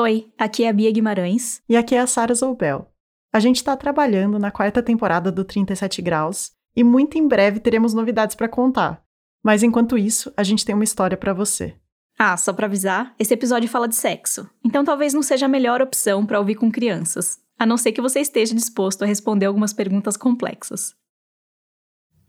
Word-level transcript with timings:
Oi, 0.00 0.32
aqui 0.38 0.64
é 0.64 0.70
a 0.70 0.72
Bia 0.72 0.90
Guimarães. 0.90 1.60
E 1.68 1.76
aqui 1.76 1.94
é 1.94 2.00
a 2.00 2.06
Sara 2.06 2.32
Zoubel. 2.32 2.90
A 3.30 3.38
gente 3.38 3.56
está 3.56 3.76
trabalhando 3.76 4.38
na 4.38 4.50
quarta 4.50 4.82
temporada 4.82 5.30
do 5.30 5.44
37 5.44 6.00
Graus 6.00 6.52
e 6.74 6.82
muito 6.82 7.18
em 7.18 7.28
breve 7.28 7.60
teremos 7.60 7.92
novidades 7.92 8.34
para 8.34 8.48
contar. 8.48 9.04
Mas 9.44 9.62
enquanto 9.62 9.98
isso, 9.98 10.32
a 10.38 10.42
gente 10.42 10.64
tem 10.64 10.74
uma 10.74 10.84
história 10.84 11.18
para 11.18 11.34
você. 11.34 11.76
Ah, 12.18 12.34
só 12.38 12.50
para 12.50 12.64
avisar, 12.64 13.14
esse 13.18 13.34
episódio 13.34 13.68
fala 13.68 13.86
de 13.86 13.94
sexo, 13.94 14.48
então 14.64 14.86
talvez 14.86 15.12
não 15.12 15.22
seja 15.22 15.44
a 15.44 15.50
melhor 15.50 15.82
opção 15.82 16.24
para 16.24 16.38
ouvir 16.38 16.54
com 16.54 16.72
crianças, 16.72 17.38
a 17.58 17.66
não 17.66 17.76
ser 17.76 17.92
que 17.92 18.00
você 18.00 18.20
esteja 18.20 18.54
disposto 18.54 19.02
a 19.02 19.06
responder 19.06 19.44
algumas 19.44 19.74
perguntas 19.74 20.16
complexas. 20.16 20.94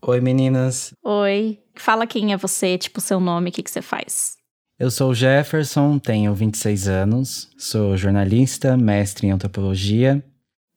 Oi, 0.02 0.20
meninas. 0.20 0.92
Oi. 1.02 1.58
Fala 1.74 2.06
quem 2.06 2.34
é 2.34 2.36
você, 2.36 2.76
tipo 2.76 3.00
seu 3.00 3.18
nome, 3.18 3.48
o 3.48 3.52
que, 3.52 3.62
que 3.62 3.70
você 3.70 3.80
faz. 3.80 4.41
Eu 4.82 4.90
sou 4.90 5.10
o 5.10 5.14
Jefferson, 5.14 5.96
tenho 5.96 6.34
26 6.34 6.88
anos, 6.88 7.48
sou 7.56 7.96
jornalista, 7.96 8.76
mestre 8.76 9.28
em 9.28 9.30
antropologia. 9.30 10.20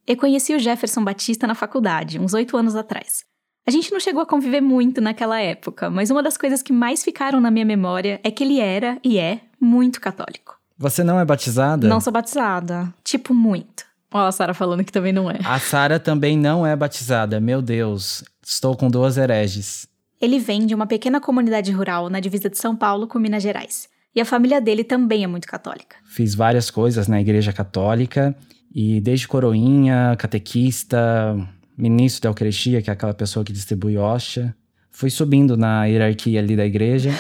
Eu 0.05 0.15
conheci 0.15 0.53
o 0.53 0.59
Jefferson 0.59 1.03
Batista 1.03 1.47
na 1.47 1.55
faculdade, 1.55 2.19
uns 2.19 2.35
oito 2.35 2.55
anos 2.55 2.75
atrás. 2.75 3.23
A 3.65 3.71
gente 3.71 3.91
não 3.91 3.99
chegou 3.99 4.21
a 4.21 4.25
conviver 4.27 4.61
muito 4.61 5.01
naquela 5.01 5.41
época, 5.41 5.89
mas 5.89 6.11
uma 6.11 6.21
das 6.21 6.37
coisas 6.37 6.61
que 6.61 6.71
mais 6.71 7.03
ficaram 7.03 7.41
na 7.41 7.49
minha 7.49 7.65
memória 7.65 8.21
é 8.23 8.29
que 8.29 8.43
ele 8.43 8.59
era 8.59 8.99
e 9.03 9.17
é 9.17 9.39
muito 9.59 9.99
católico. 9.99 10.55
Você 10.77 11.03
não 11.03 11.19
é 11.19 11.25
batizada? 11.25 11.87
Não 11.87 11.99
sou 11.99 12.13
batizada. 12.13 12.93
Tipo, 13.03 13.33
muito. 13.33 13.85
Ó, 14.13 14.27
a 14.27 14.31
Sara 14.31 14.53
falando 14.53 14.83
que 14.83 14.91
também 14.91 15.13
não 15.13 15.31
é. 15.31 15.39
A 15.43 15.57
Sara 15.57 15.99
também 15.99 16.37
não 16.37 16.63
é 16.63 16.75
batizada. 16.75 17.39
Meu 17.39 17.59
Deus, 17.59 18.23
estou 18.45 18.77
com 18.77 18.87
duas 18.87 19.17
hereges. 19.17 19.87
Ele 20.21 20.37
vem 20.37 20.67
de 20.67 20.75
uma 20.75 20.85
pequena 20.85 21.19
comunidade 21.19 21.71
rural 21.71 22.07
na 22.07 22.19
divisa 22.19 22.51
de 22.51 22.59
São 22.59 22.75
Paulo 22.75 23.07
com 23.07 23.17
Minas 23.17 23.41
Gerais. 23.41 23.94
E 24.15 24.21
a 24.21 24.25
família 24.25 24.61
dele 24.61 24.83
também 24.83 25.23
é 25.23 25.27
muito 25.27 25.47
católica. 25.47 25.97
Fiz 26.05 26.33
várias 26.33 26.71
coisas 26.71 27.07
na 27.07 27.19
igreja 27.19 27.51
católica 27.51 28.33
e 28.73 29.01
desde 29.01 29.27
coroinha, 29.27 30.15
catequista, 30.17 31.35
ministro 31.77 32.23
da 32.23 32.29
Eucaristia, 32.29 32.81
que 32.81 32.89
é 32.89 32.93
aquela 32.93 33.13
pessoa 33.13 33.43
que 33.43 33.51
distribui 33.51 33.97
hóstia. 33.97 34.55
Fui 34.89 35.09
subindo 35.09 35.57
na 35.57 35.85
hierarquia 35.85 36.39
ali 36.39 36.55
da 36.55 36.65
igreja. 36.65 37.11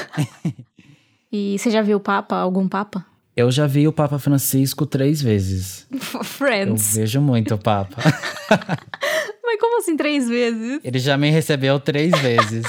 e 1.29 1.57
você 1.59 1.69
já 1.69 1.81
viu 1.81 1.97
o 1.97 1.99
Papa, 1.99 2.37
algum 2.37 2.67
Papa? 2.67 3.05
Eu 3.35 3.51
já 3.51 3.67
vi 3.67 3.85
o 3.85 3.91
Papa 3.91 4.17
Francisco 4.17 4.85
três 4.85 5.21
vezes. 5.21 5.85
Friends. 6.23 6.95
Eu 6.95 7.01
vejo 7.01 7.19
muito 7.19 7.55
o 7.55 7.57
Papa. 7.57 8.01
Mas 9.43 9.59
como 9.59 9.79
assim 9.79 9.97
três 9.97 10.29
vezes? 10.29 10.79
Ele 10.81 10.99
já 10.99 11.17
me 11.17 11.29
recebeu 11.29 11.77
três 11.77 12.17
vezes. 12.21 12.65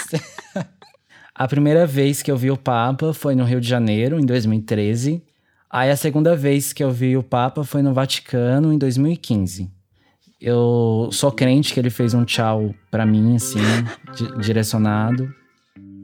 A 1.39 1.47
primeira 1.47 1.87
vez 1.87 2.23
que 2.23 2.31
eu 2.31 2.37
vi 2.37 2.51
o 2.51 2.57
Papa 2.57 3.13
foi 3.13 3.35
no 3.35 3.45
Rio 3.45 3.61
de 3.61 3.69
Janeiro, 3.69 4.19
em 4.19 4.25
2013. 4.25 5.23
Aí 5.71 5.91
a 5.91 5.97
segunda 5.97 6.35
vez 6.35 6.73
que 6.73 6.83
eu 6.83 6.91
vi 6.91 7.15
o 7.15 7.23
Papa 7.23 7.63
foi 7.63 7.83
no 7.83 7.93
Vaticano, 7.93 8.73
em 8.73 8.79
2015. 8.79 9.71
Eu 10.41 11.11
sou 11.13 11.31
crente 11.31 11.75
que 11.75 11.81
ele 11.81 11.91
fez 11.91 12.15
um 12.15 12.25
tchau 12.25 12.75
para 12.91 13.05
mim, 13.05 13.37
assim, 13.37 13.59
di 14.15 14.39
direcionado. 14.39 15.29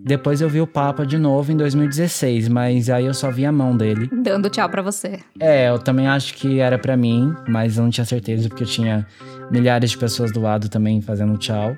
Depois 0.04 0.42
eu 0.42 0.50
vi 0.50 0.60
o 0.60 0.66
Papa 0.66 1.06
de 1.06 1.16
novo 1.16 1.50
em 1.50 1.56
2016, 1.56 2.48
mas 2.48 2.90
aí 2.90 3.06
eu 3.06 3.14
só 3.14 3.30
vi 3.30 3.46
a 3.46 3.52
mão 3.52 3.74
dele. 3.74 4.10
Dando 4.12 4.50
tchau 4.50 4.68
para 4.68 4.82
você. 4.82 5.20
É, 5.40 5.70
eu 5.70 5.78
também 5.78 6.08
acho 6.08 6.34
que 6.34 6.58
era 6.58 6.76
para 6.76 6.96
mim, 6.96 7.32
mas 7.48 7.78
eu 7.78 7.84
não 7.84 7.90
tinha 7.90 8.04
certeza 8.04 8.48
porque 8.50 8.64
eu 8.64 8.68
tinha 8.68 9.06
milhares 9.50 9.92
de 9.92 9.98
pessoas 9.98 10.30
do 10.30 10.40
lado 10.40 10.68
também 10.68 11.00
fazendo 11.00 11.38
tchau. 11.38 11.74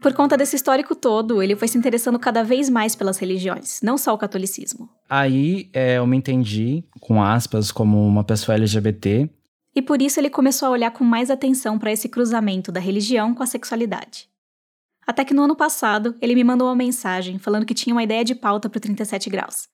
Por 0.00 0.12
conta 0.12 0.36
desse 0.36 0.56
histórico 0.56 0.94
todo, 0.94 1.42
ele 1.42 1.56
foi 1.56 1.68
se 1.68 1.78
interessando 1.78 2.18
cada 2.18 2.42
vez 2.42 2.68
mais 2.68 2.94
pelas 2.94 3.18
religiões, 3.18 3.80
não 3.82 3.98
só 3.98 4.14
o 4.14 4.18
catolicismo. 4.18 4.88
Aí 5.08 5.68
é, 5.72 5.98
eu 5.98 6.06
me 6.06 6.16
entendi, 6.16 6.84
com 7.00 7.22
aspas, 7.22 7.72
como 7.72 8.06
uma 8.06 8.22
pessoa 8.22 8.56
LGBT. 8.56 9.28
E 9.74 9.82
por 9.82 10.02
isso 10.02 10.20
ele 10.20 10.30
começou 10.30 10.68
a 10.68 10.72
olhar 10.72 10.90
com 10.90 11.04
mais 11.04 11.30
atenção 11.30 11.78
para 11.78 11.92
esse 11.92 12.08
cruzamento 12.08 12.70
da 12.70 12.80
religião 12.80 13.34
com 13.34 13.42
a 13.42 13.46
sexualidade. 13.46 14.28
Até 15.06 15.24
que 15.24 15.32
no 15.32 15.42
ano 15.42 15.56
passado, 15.56 16.14
ele 16.20 16.34
me 16.34 16.44
mandou 16.44 16.68
uma 16.68 16.74
mensagem 16.76 17.38
falando 17.38 17.64
que 17.64 17.74
tinha 17.74 17.94
uma 17.94 18.02
ideia 18.02 18.24
de 18.24 18.34
pauta 18.34 18.68
para 18.68 18.76
o 18.76 18.80
37 18.80 19.30
graus. 19.30 19.68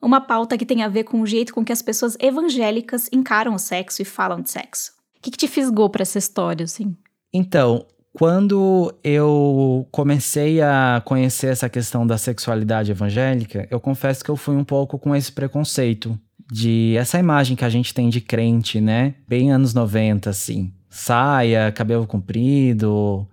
Uma 0.00 0.20
pauta 0.20 0.56
que 0.56 0.66
tem 0.66 0.82
a 0.82 0.88
ver 0.88 1.04
com 1.04 1.20
o 1.20 1.26
jeito 1.26 1.52
com 1.52 1.64
que 1.64 1.72
as 1.72 1.82
pessoas 1.82 2.16
evangélicas 2.20 3.08
encaram 3.12 3.54
o 3.54 3.58
sexo 3.58 4.02
e 4.02 4.04
falam 4.04 4.40
de 4.40 4.50
sexo. 4.50 4.92
O 5.16 5.20
que, 5.20 5.30
que 5.30 5.38
te 5.38 5.48
fisgou 5.48 5.90
para 5.90 6.02
essa 6.02 6.18
história, 6.18 6.64
assim? 6.64 6.96
Então, 7.32 7.84
quando 8.16 8.94
eu 9.04 9.86
comecei 9.92 10.62
a 10.62 11.02
conhecer 11.04 11.48
essa 11.48 11.68
questão 11.68 12.06
da 12.06 12.16
sexualidade 12.16 12.90
evangélica, 12.90 13.68
eu 13.70 13.78
confesso 13.78 14.24
que 14.24 14.30
eu 14.30 14.36
fui 14.36 14.56
um 14.56 14.64
pouco 14.64 14.98
com 14.98 15.14
esse 15.14 15.30
preconceito 15.30 16.18
de 16.50 16.96
essa 16.96 17.18
imagem 17.18 17.54
que 17.54 17.64
a 17.64 17.68
gente 17.68 17.92
tem 17.92 18.08
de 18.08 18.22
crente, 18.22 18.80
né? 18.80 19.16
Bem 19.28 19.52
anos 19.52 19.74
90, 19.74 20.30
assim. 20.30 20.72
Saia, 20.88 21.70
cabelo 21.70 22.06
comprido, 22.06 23.28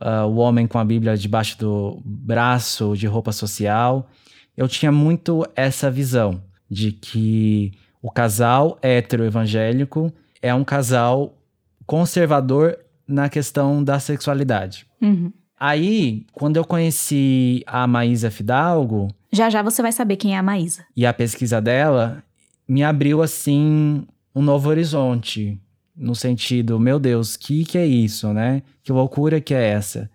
uh, 0.00 0.24
o 0.28 0.36
homem 0.36 0.68
com 0.68 0.78
a 0.78 0.84
Bíblia 0.84 1.16
debaixo 1.16 1.58
do 1.58 2.00
braço, 2.04 2.96
de 2.96 3.08
roupa 3.08 3.32
social. 3.32 4.08
Eu 4.56 4.68
tinha 4.68 4.92
muito 4.92 5.44
essa 5.56 5.90
visão 5.90 6.40
de 6.70 6.92
que 6.92 7.72
o 8.00 8.08
casal 8.08 8.78
hétero 8.82 9.24
evangélico 9.24 10.12
é 10.40 10.54
um 10.54 10.62
casal 10.62 11.36
conservador 11.84 12.78
na 13.12 13.28
questão 13.28 13.84
da 13.84 14.00
sexualidade. 14.00 14.86
Uhum. 15.00 15.30
Aí, 15.58 16.26
quando 16.32 16.56
eu 16.56 16.64
conheci 16.64 17.62
a 17.66 17.86
Maísa 17.86 18.30
Fidalgo. 18.30 19.08
Já 19.30 19.48
já 19.48 19.62
você 19.62 19.80
vai 19.82 19.92
saber 19.92 20.16
quem 20.16 20.34
é 20.34 20.38
a 20.38 20.42
Maísa. 20.42 20.84
E 20.96 21.06
a 21.06 21.12
pesquisa 21.12 21.60
dela 21.60 22.22
me 22.66 22.82
abriu, 22.82 23.22
assim, 23.22 24.04
um 24.34 24.42
novo 24.42 24.68
horizonte 24.68 25.60
no 25.94 26.14
sentido, 26.14 26.80
meu 26.80 26.98
Deus, 26.98 27.36
que 27.36 27.64
que 27.64 27.76
é 27.76 27.86
isso, 27.86 28.32
né? 28.32 28.62
Que 28.82 28.90
loucura 28.90 29.40
que 29.40 29.54
é 29.54 29.68
essa? 29.68 30.10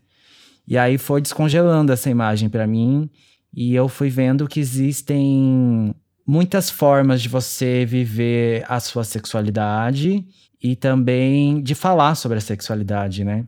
E 0.67 0.77
aí 0.77 0.97
foi 0.97 1.21
descongelando 1.21 1.93
essa 1.93 2.09
imagem 2.09 2.49
para 2.49 2.67
mim 2.67 3.09
e 3.53 3.73
eu 3.73 3.87
fui 3.87 4.09
vendo 4.09 4.47
que 4.47 4.59
existem 4.59 5.95
muitas 6.25 6.69
formas 6.69 7.21
de 7.21 7.29
você 7.29 7.85
viver 7.85 8.65
a 8.67 8.79
sua 8.79 9.03
sexualidade 9.03 10.25
e 10.61 10.75
também 10.75 11.61
de 11.61 11.75
falar 11.75 12.15
sobre 12.15 12.37
a 12.37 12.41
sexualidade, 12.41 13.23
né? 13.23 13.45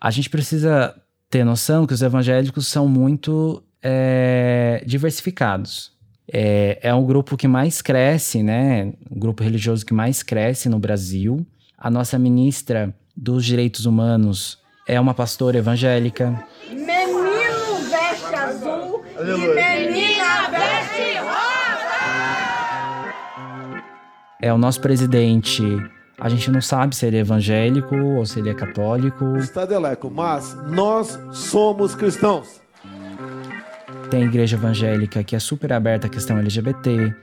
A 0.00 0.10
gente 0.10 0.30
precisa 0.30 0.94
ter 1.28 1.44
noção 1.44 1.86
que 1.86 1.94
os 1.94 2.02
evangélicos 2.02 2.66
são 2.66 2.88
muito 2.88 3.62
é, 3.82 4.82
diversificados. 4.86 5.92
É, 6.32 6.78
é 6.82 6.94
um 6.94 7.04
grupo 7.04 7.36
que 7.36 7.48
mais 7.48 7.82
cresce, 7.82 8.42
né? 8.42 8.92
Um 9.10 9.18
grupo 9.18 9.42
religioso 9.42 9.84
que 9.84 9.94
mais 9.94 10.22
cresce 10.22 10.68
no 10.68 10.78
Brasil. 10.78 11.46
A 11.76 11.90
nossa 11.90 12.18
ministra 12.18 12.94
dos 13.16 13.44
Direitos 13.44 13.86
Humanos 13.86 14.58
é 14.86 14.98
uma 15.00 15.14
pastora 15.14 15.58
evangélica. 15.58 16.44
Menino 16.68 17.76
veste 17.90 18.34
azul 18.34 19.04
e 19.18 19.38
menina 19.38 20.50
veste 20.50 21.18
rosa! 21.18 21.90
É 24.40 24.52
o 24.52 24.58
nosso 24.58 24.80
presidente. 24.80 25.62
A 26.20 26.28
gente 26.28 26.50
não 26.50 26.60
sabe 26.60 26.94
se 26.94 27.06
ele 27.06 27.16
é 27.16 27.20
evangélico 27.20 27.96
ou 27.96 28.26
se 28.26 28.40
ele 28.40 28.50
é 28.50 28.54
católico. 28.54 29.38
Estado 29.38 29.72
eleco, 29.72 30.10
mas 30.10 30.54
nós 30.68 31.18
somos 31.32 31.94
cristãos. 31.94 32.60
Tem 34.10 34.24
igreja 34.24 34.56
evangélica 34.56 35.24
que 35.24 35.34
é 35.34 35.38
super 35.38 35.72
aberta 35.72 36.08
à 36.08 36.10
questão 36.10 36.36
LGBT, 36.36 37.14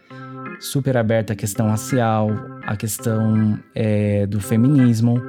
super 0.59 0.97
aberta 0.97 1.34
à 1.34 1.35
questão 1.35 1.68
racial, 1.68 2.31
à 2.66 2.75
questão 2.75 3.59
é, 3.75 4.25
do 4.25 4.40
feminismo, 4.40 5.22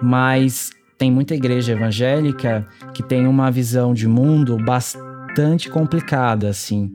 mas 0.00 0.70
tem 0.96 1.10
muita 1.10 1.34
igreja 1.34 1.72
evangélica 1.72 2.64
que 2.94 3.02
tem 3.02 3.26
uma 3.26 3.50
visão 3.50 3.92
de 3.92 4.06
mundo 4.06 4.56
bastante 4.58 5.68
complicada, 5.68 6.48
assim. 6.48 6.92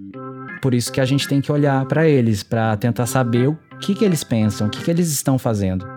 Por 0.61 0.73
isso 0.73 0.93
que 0.93 1.01
a 1.01 1.05
gente 1.05 1.27
tem 1.27 1.41
que 1.41 1.51
olhar 1.51 1.83
para 1.85 2.07
eles, 2.07 2.41
para 2.41 2.77
tentar 2.77 3.05
saber 3.05 3.49
o 3.49 3.57
que, 3.81 3.93
que 3.93 4.05
eles 4.05 4.23
pensam, 4.23 4.67
o 4.67 4.69
que, 4.69 4.81
que 4.81 4.89
eles 4.89 5.11
estão 5.11 5.37
fazendo. 5.37 5.94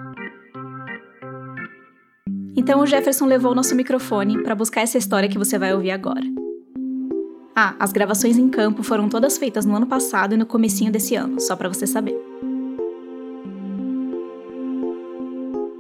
Então 2.59 2.81
o 2.81 2.87
Jefferson 2.87 3.25
levou 3.25 3.53
o 3.53 3.55
nosso 3.55 3.73
microfone 3.77 4.43
para 4.43 4.53
buscar 4.53 4.81
essa 4.81 4.99
história 4.99 5.29
que 5.29 5.39
você 5.39 5.57
vai 5.57 5.73
ouvir 5.73 5.93
agora. 5.93 6.25
Ah, 7.55 7.77
as 7.79 7.93
gravações 7.93 8.37
em 8.37 8.49
campo 8.49 8.83
foram 8.83 9.09
todas 9.09 9.39
feitas 9.39 9.65
no 9.65 9.77
ano 9.77 9.87
passado 9.87 10.35
e 10.35 10.37
no 10.37 10.45
comecinho 10.45 10.91
desse 10.91 11.15
ano, 11.15 11.41
só 11.41 11.55
para 11.55 11.69
você 11.69 11.87
saber. 11.87 12.17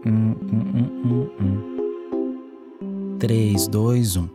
Hum, 0.06 0.36
hum, 0.40 1.30
hum, 1.40 3.16
3, 3.18 3.66
2, 3.66 4.16
1. 4.16 4.28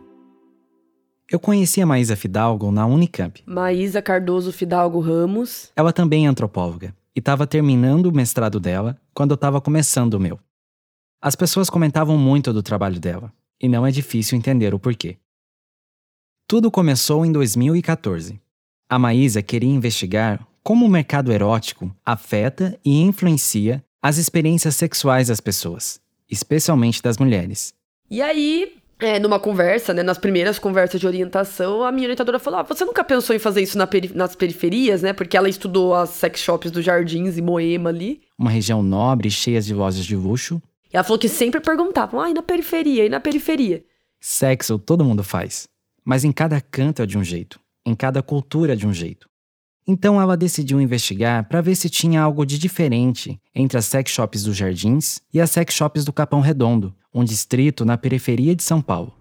Eu 1.30 1.40
conheci 1.40 1.80
a 1.80 1.86
Maísa 1.86 2.14
Fidalgo 2.14 2.70
na 2.70 2.84
Unicamp. 2.84 3.42
Maísa 3.46 4.02
Cardoso 4.02 4.52
Fidalgo 4.52 5.00
Ramos. 5.00 5.72
Ela 5.74 5.94
também 5.94 6.26
é 6.26 6.28
antropóloga 6.28 6.94
e 7.16 7.20
estava 7.20 7.46
terminando 7.46 8.04
o 8.04 8.12
mestrado 8.14 8.60
dela 8.60 8.98
quando 9.14 9.30
eu 9.30 9.36
estava 9.36 9.62
começando 9.62 10.12
o 10.12 10.20
meu. 10.20 10.38
As 11.24 11.34
pessoas 11.34 11.70
comentavam 11.70 12.18
muito 12.18 12.52
do 12.52 12.62
trabalho 12.62 13.00
dela, 13.00 13.32
e 13.58 13.66
não 13.66 13.86
é 13.86 13.90
difícil 13.90 14.36
entender 14.36 14.74
o 14.74 14.78
porquê. 14.78 15.16
Tudo 16.46 16.70
começou 16.70 17.24
em 17.24 17.32
2014. 17.32 18.38
A 18.90 18.98
Maísa 18.98 19.40
queria 19.40 19.70
investigar 19.70 20.46
como 20.62 20.84
o 20.84 20.88
mercado 20.88 21.32
erótico 21.32 21.90
afeta 22.04 22.78
e 22.84 23.00
influencia 23.00 23.82
as 24.02 24.18
experiências 24.18 24.76
sexuais 24.76 25.28
das 25.28 25.40
pessoas, 25.40 25.98
especialmente 26.30 27.00
das 27.00 27.16
mulheres. 27.16 27.72
E 28.10 28.20
aí, 28.20 28.74
é, 28.98 29.18
numa 29.18 29.40
conversa, 29.40 29.94
né, 29.94 30.02
nas 30.02 30.18
primeiras 30.18 30.58
conversas 30.58 31.00
de 31.00 31.06
orientação, 31.06 31.84
a 31.84 31.90
minha 31.90 32.04
orientadora 32.04 32.38
falou: 32.38 32.60
ah, 32.60 32.64
você 32.64 32.84
nunca 32.84 33.02
pensou 33.02 33.34
em 33.34 33.38
fazer 33.38 33.62
isso 33.62 33.78
na 33.78 33.86
peri 33.86 34.12
nas 34.14 34.36
periferias, 34.36 35.00
né? 35.00 35.14
Porque 35.14 35.38
ela 35.38 35.48
estudou 35.48 35.94
as 35.94 36.10
sex 36.10 36.40
shops 36.40 36.70
dos 36.70 36.84
Jardins 36.84 37.38
e 37.38 37.40
Moema 37.40 37.88
ali. 37.88 38.20
Uma 38.38 38.50
região 38.50 38.82
nobre, 38.82 39.30
cheia 39.30 39.62
de 39.62 39.72
lojas 39.72 40.04
de 40.04 40.14
luxo. 40.14 40.60
E 40.94 40.96
ela 40.96 41.02
falou 41.02 41.18
que 41.18 41.28
sempre 41.28 41.60
perguntavam: 41.60 42.20
ah, 42.20 42.30
e 42.30 42.34
na 42.34 42.42
periferia, 42.42 43.04
e 43.04 43.08
na 43.08 43.18
periferia? 43.18 43.84
Sexo 44.20 44.78
todo 44.78 45.04
mundo 45.04 45.24
faz, 45.24 45.66
mas 46.04 46.22
em 46.22 46.30
cada 46.30 46.60
canto 46.60 47.02
é 47.02 47.06
de 47.06 47.18
um 47.18 47.24
jeito, 47.24 47.58
em 47.84 47.96
cada 47.96 48.22
cultura 48.22 48.74
é 48.74 48.76
de 48.76 48.86
um 48.86 48.92
jeito. 48.92 49.28
Então 49.86 50.22
ela 50.22 50.36
decidiu 50.36 50.80
investigar 50.80 51.46
para 51.48 51.60
ver 51.60 51.74
se 51.74 51.90
tinha 51.90 52.22
algo 52.22 52.46
de 52.46 52.58
diferente 52.58 53.38
entre 53.54 53.76
as 53.76 53.84
sex 53.84 54.10
shops 54.12 54.44
dos 54.44 54.56
Jardins 54.56 55.20
e 55.32 55.40
as 55.40 55.50
sex 55.50 55.74
shops 55.74 56.04
do 56.04 56.12
Capão 56.12 56.40
Redondo, 56.40 56.94
um 57.12 57.24
distrito 57.24 57.84
na 57.84 57.98
periferia 57.98 58.54
de 58.54 58.62
São 58.62 58.80
Paulo. 58.80 59.12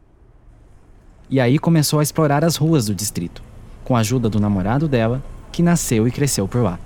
E 1.30 1.40
aí 1.40 1.58
começou 1.58 2.00
a 2.00 2.04
explorar 2.04 2.46
as 2.46 2.56
ruas 2.56 2.86
do 2.86 2.96
distrito, 2.96 3.44
com 3.84 3.96
a 3.96 4.00
ajuda 4.00 4.30
do 4.30 4.40
namorado 4.40 4.88
dela, 4.88 5.22
que 5.52 5.64
nasceu 5.64 6.08
e 6.08 6.12
cresceu 6.12 6.48
por 6.48 6.62
lá. 6.62 6.80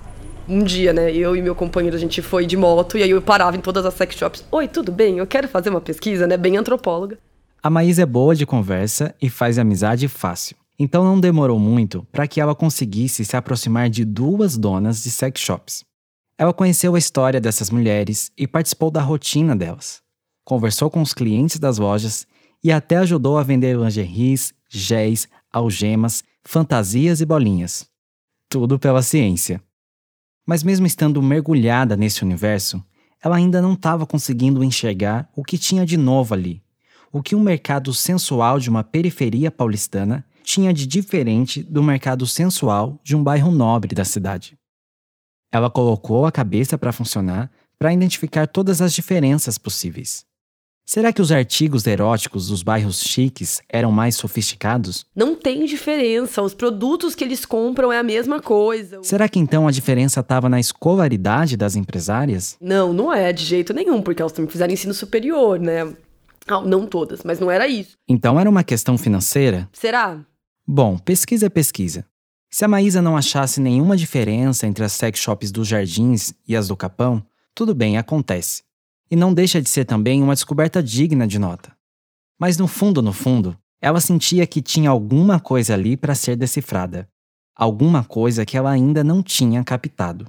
Um 0.48 0.64
dia, 0.64 0.94
né, 0.94 1.12
eu 1.14 1.36
e 1.36 1.42
meu 1.42 1.54
companheiro, 1.54 1.94
a 1.94 2.00
gente 2.00 2.22
foi 2.22 2.46
de 2.46 2.56
moto 2.56 2.96
e 2.96 3.02
aí 3.02 3.10
eu 3.10 3.20
parava 3.20 3.54
em 3.54 3.60
todas 3.60 3.84
as 3.84 3.92
sex 3.92 4.16
shops. 4.16 4.42
Oi, 4.50 4.66
tudo 4.66 4.90
bem? 4.90 5.18
Eu 5.18 5.26
quero 5.26 5.46
fazer 5.46 5.68
uma 5.68 5.80
pesquisa, 5.80 6.26
né, 6.26 6.38
bem 6.38 6.56
antropóloga. 6.56 7.18
A 7.62 7.68
Maísa 7.68 8.02
é 8.02 8.06
boa 8.06 8.34
de 8.34 8.46
conversa 8.46 9.14
e 9.20 9.28
faz 9.28 9.58
amizade 9.58 10.08
fácil. 10.08 10.56
Então 10.78 11.04
não 11.04 11.20
demorou 11.20 11.58
muito 11.58 12.06
para 12.10 12.26
que 12.26 12.40
ela 12.40 12.54
conseguisse 12.54 13.26
se 13.26 13.36
aproximar 13.36 13.90
de 13.90 14.06
duas 14.06 14.56
donas 14.56 15.02
de 15.02 15.10
sex 15.10 15.38
shops. 15.38 15.84
Ela 16.38 16.54
conheceu 16.54 16.94
a 16.94 16.98
história 16.98 17.40
dessas 17.40 17.68
mulheres 17.68 18.32
e 18.38 18.46
participou 18.46 18.90
da 18.90 19.02
rotina 19.02 19.54
delas. 19.54 20.00
Conversou 20.44 20.88
com 20.88 21.02
os 21.02 21.12
clientes 21.12 21.58
das 21.58 21.76
lojas 21.76 22.26
e 22.64 22.72
até 22.72 22.96
ajudou 22.96 23.36
a 23.36 23.42
vender 23.42 23.76
lingeries, 23.76 24.54
géis, 24.66 25.28
algemas, 25.52 26.24
fantasias 26.42 27.20
e 27.20 27.26
bolinhas. 27.26 27.86
Tudo 28.48 28.78
pela 28.78 29.02
ciência. 29.02 29.60
Mas 30.48 30.62
mesmo 30.62 30.86
estando 30.86 31.20
mergulhada 31.20 31.94
nesse 31.94 32.24
universo, 32.24 32.82
ela 33.22 33.36
ainda 33.36 33.60
não 33.60 33.74
estava 33.74 34.06
conseguindo 34.06 34.64
enxergar 34.64 35.30
o 35.36 35.44
que 35.44 35.58
tinha 35.58 35.84
de 35.84 35.98
novo 35.98 36.32
ali. 36.32 36.62
O 37.12 37.22
que 37.22 37.36
um 37.36 37.40
mercado 37.40 37.92
sensual 37.92 38.58
de 38.58 38.70
uma 38.70 38.82
periferia 38.82 39.50
paulistana 39.50 40.24
tinha 40.42 40.72
de 40.72 40.86
diferente 40.86 41.62
do 41.62 41.82
mercado 41.82 42.26
sensual 42.26 42.98
de 43.04 43.14
um 43.14 43.22
bairro 43.22 43.50
nobre 43.50 43.94
da 43.94 44.06
cidade. 44.06 44.58
Ela 45.52 45.68
colocou 45.68 46.24
a 46.24 46.32
cabeça 46.32 46.78
para 46.78 46.92
funcionar 46.92 47.50
para 47.78 47.92
identificar 47.92 48.46
todas 48.46 48.80
as 48.80 48.94
diferenças 48.94 49.58
possíveis. 49.58 50.24
Será 50.88 51.12
que 51.12 51.20
os 51.20 51.30
artigos 51.30 51.86
eróticos 51.86 52.48
dos 52.48 52.62
bairros 52.62 53.02
chiques 53.02 53.60
eram 53.68 53.92
mais 53.92 54.16
sofisticados? 54.16 55.04
Não 55.14 55.34
tem 55.34 55.66
diferença, 55.66 56.40
os 56.40 56.54
produtos 56.54 57.14
que 57.14 57.22
eles 57.22 57.44
compram 57.44 57.92
é 57.92 57.98
a 57.98 58.02
mesma 58.02 58.40
coisa. 58.40 59.00
Será 59.02 59.28
que 59.28 59.38
então 59.38 59.68
a 59.68 59.70
diferença 59.70 60.20
estava 60.20 60.48
na 60.48 60.58
escolaridade 60.58 61.58
das 61.58 61.76
empresárias? 61.76 62.56
Não, 62.58 62.94
não 62.94 63.12
é 63.12 63.34
de 63.34 63.44
jeito 63.44 63.74
nenhum, 63.74 64.00
porque 64.00 64.22
elas 64.22 64.32
também 64.32 64.50
fizeram 64.50 64.72
ensino 64.72 64.94
superior, 64.94 65.60
né? 65.60 65.94
Não 66.64 66.86
todas, 66.86 67.22
mas 67.22 67.38
não 67.38 67.50
era 67.50 67.68
isso. 67.68 67.90
Então 68.08 68.40
era 68.40 68.48
uma 68.48 68.64
questão 68.64 68.96
financeira? 68.96 69.68
Será? 69.74 70.24
Bom, 70.66 70.96
pesquisa 70.96 71.44
é 71.44 71.50
pesquisa. 71.50 72.06
Se 72.50 72.64
a 72.64 72.68
Maísa 72.68 73.02
não 73.02 73.14
achasse 73.14 73.60
nenhuma 73.60 73.94
diferença 73.94 74.66
entre 74.66 74.82
as 74.82 74.92
sex 74.92 75.20
shops 75.20 75.52
dos 75.52 75.68
Jardins 75.68 76.32
e 76.48 76.56
as 76.56 76.68
do 76.68 76.76
Capão, 76.78 77.22
tudo 77.54 77.74
bem, 77.74 77.98
acontece. 77.98 78.62
E 79.10 79.16
não 79.16 79.32
deixa 79.32 79.60
de 79.60 79.68
ser 79.68 79.84
também 79.84 80.22
uma 80.22 80.34
descoberta 80.34 80.82
digna 80.82 81.26
de 81.26 81.38
nota. 81.38 81.72
Mas 82.38 82.58
no 82.58 82.68
fundo, 82.68 83.02
no 83.02 83.12
fundo, 83.12 83.56
ela 83.80 84.00
sentia 84.00 84.46
que 84.46 84.60
tinha 84.60 84.90
alguma 84.90 85.40
coisa 85.40 85.74
ali 85.74 85.96
para 85.96 86.14
ser 86.14 86.36
decifrada. 86.36 87.08
Alguma 87.56 88.04
coisa 88.04 88.44
que 88.44 88.56
ela 88.56 88.70
ainda 88.70 89.02
não 89.02 89.22
tinha 89.22 89.64
captado. 89.64 90.26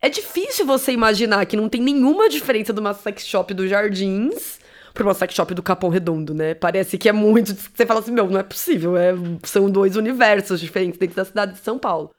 É 0.00 0.08
difícil 0.08 0.66
você 0.66 0.92
imaginar 0.92 1.46
que 1.46 1.56
não 1.56 1.68
tem 1.68 1.80
nenhuma 1.80 2.28
diferença 2.28 2.72
de 2.72 2.80
uma 2.80 2.94
sex 2.94 3.26
shop 3.26 3.52
dos 3.54 3.68
Jardins 3.68 4.58
pra 4.92 5.04
uma 5.04 5.14
sex 5.14 5.34
shop 5.34 5.54
do 5.54 5.62
Capão 5.62 5.90
Redondo, 5.90 6.34
né? 6.34 6.54
Parece 6.54 6.96
que 6.96 7.08
é 7.08 7.12
muito. 7.12 7.54
Você 7.54 7.86
fala 7.86 8.00
assim, 8.00 8.12
meu, 8.12 8.28
não 8.28 8.40
é 8.40 8.42
possível. 8.42 8.96
É, 8.96 9.14
são 9.44 9.70
dois 9.70 9.94
universos 9.94 10.60
diferentes 10.60 10.98
dentro 10.98 11.16
da 11.16 11.24
cidade 11.24 11.52
de 11.52 11.58
São 11.58 11.78
Paulo. 11.78 12.10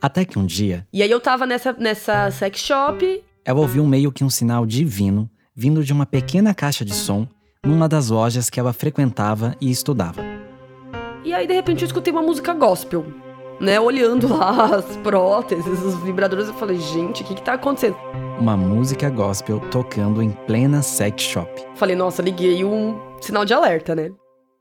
Até 0.00 0.24
que 0.24 0.38
um 0.38 0.44
dia. 0.44 0.86
E 0.92 1.02
aí 1.02 1.10
eu 1.10 1.20
tava 1.20 1.46
nessa, 1.46 1.72
nessa 1.72 2.30
sex 2.30 2.60
shop. 2.60 3.24
Ela 3.44 3.60
ouviu 3.60 3.84
meio 3.86 4.10
que 4.10 4.24
um 4.24 4.30
sinal 4.30 4.64
divino 4.64 5.28
vindo 5.54 5.84
de 5.84 5.92
uma 5.92 6.06
pequena 6.06 6.54
caixa 6.54 6.84
de 6.84 6.94
som 6.94 7.26
numa 7.64 7.88
das 7.88 8.10
lojas 8.10 8.50
que 8.50 8.58
ela 8.58 8.72
frequentava 8.72 9.54
e 9.60 9.70
estudava. 9.70 10.22
E 11.24 11.32
aí, 11.32 11.46
de 11.46 11.54
repente, 11.54 11.82
eu 11.82 11.86
escutei 11.86 12.12
uma 12.12 12.22
música 12.22 12.52
gospel. 12.52 13.06
Né, 13.60 13.78
olhando 13.78 14.26
lá 14.28 14.74
as 14.76 14.96
próteses, 14.96 15.80
os 15.80 15.94
vibradores, 16.02 16.48
eu 16.48 16.54
falei, 16.54 16.78
gente, 16.78 17.22
o 17.22 17.26
que 17.26 17.36
que 17.36 17.42
tá 17.42 17.52
acontecendo? 17.52 17.96
uma 18.38 18.56
música 18.56 19.08
gospel 19.08 19.60
tocando 19.70 20.22
em 20.22 20.30
plena 20.30 20.82
sex 20.82 21.22
shop. 21.22 21.48
Falei, 21.76 21.94
nossa, 21.94 22.20
liguei 22.22 22.64
um 22.64 22.98
sinal 23.20 23.44
de 23.44 23.54
alerta, 23.54 23.94
né? 23.94 24.10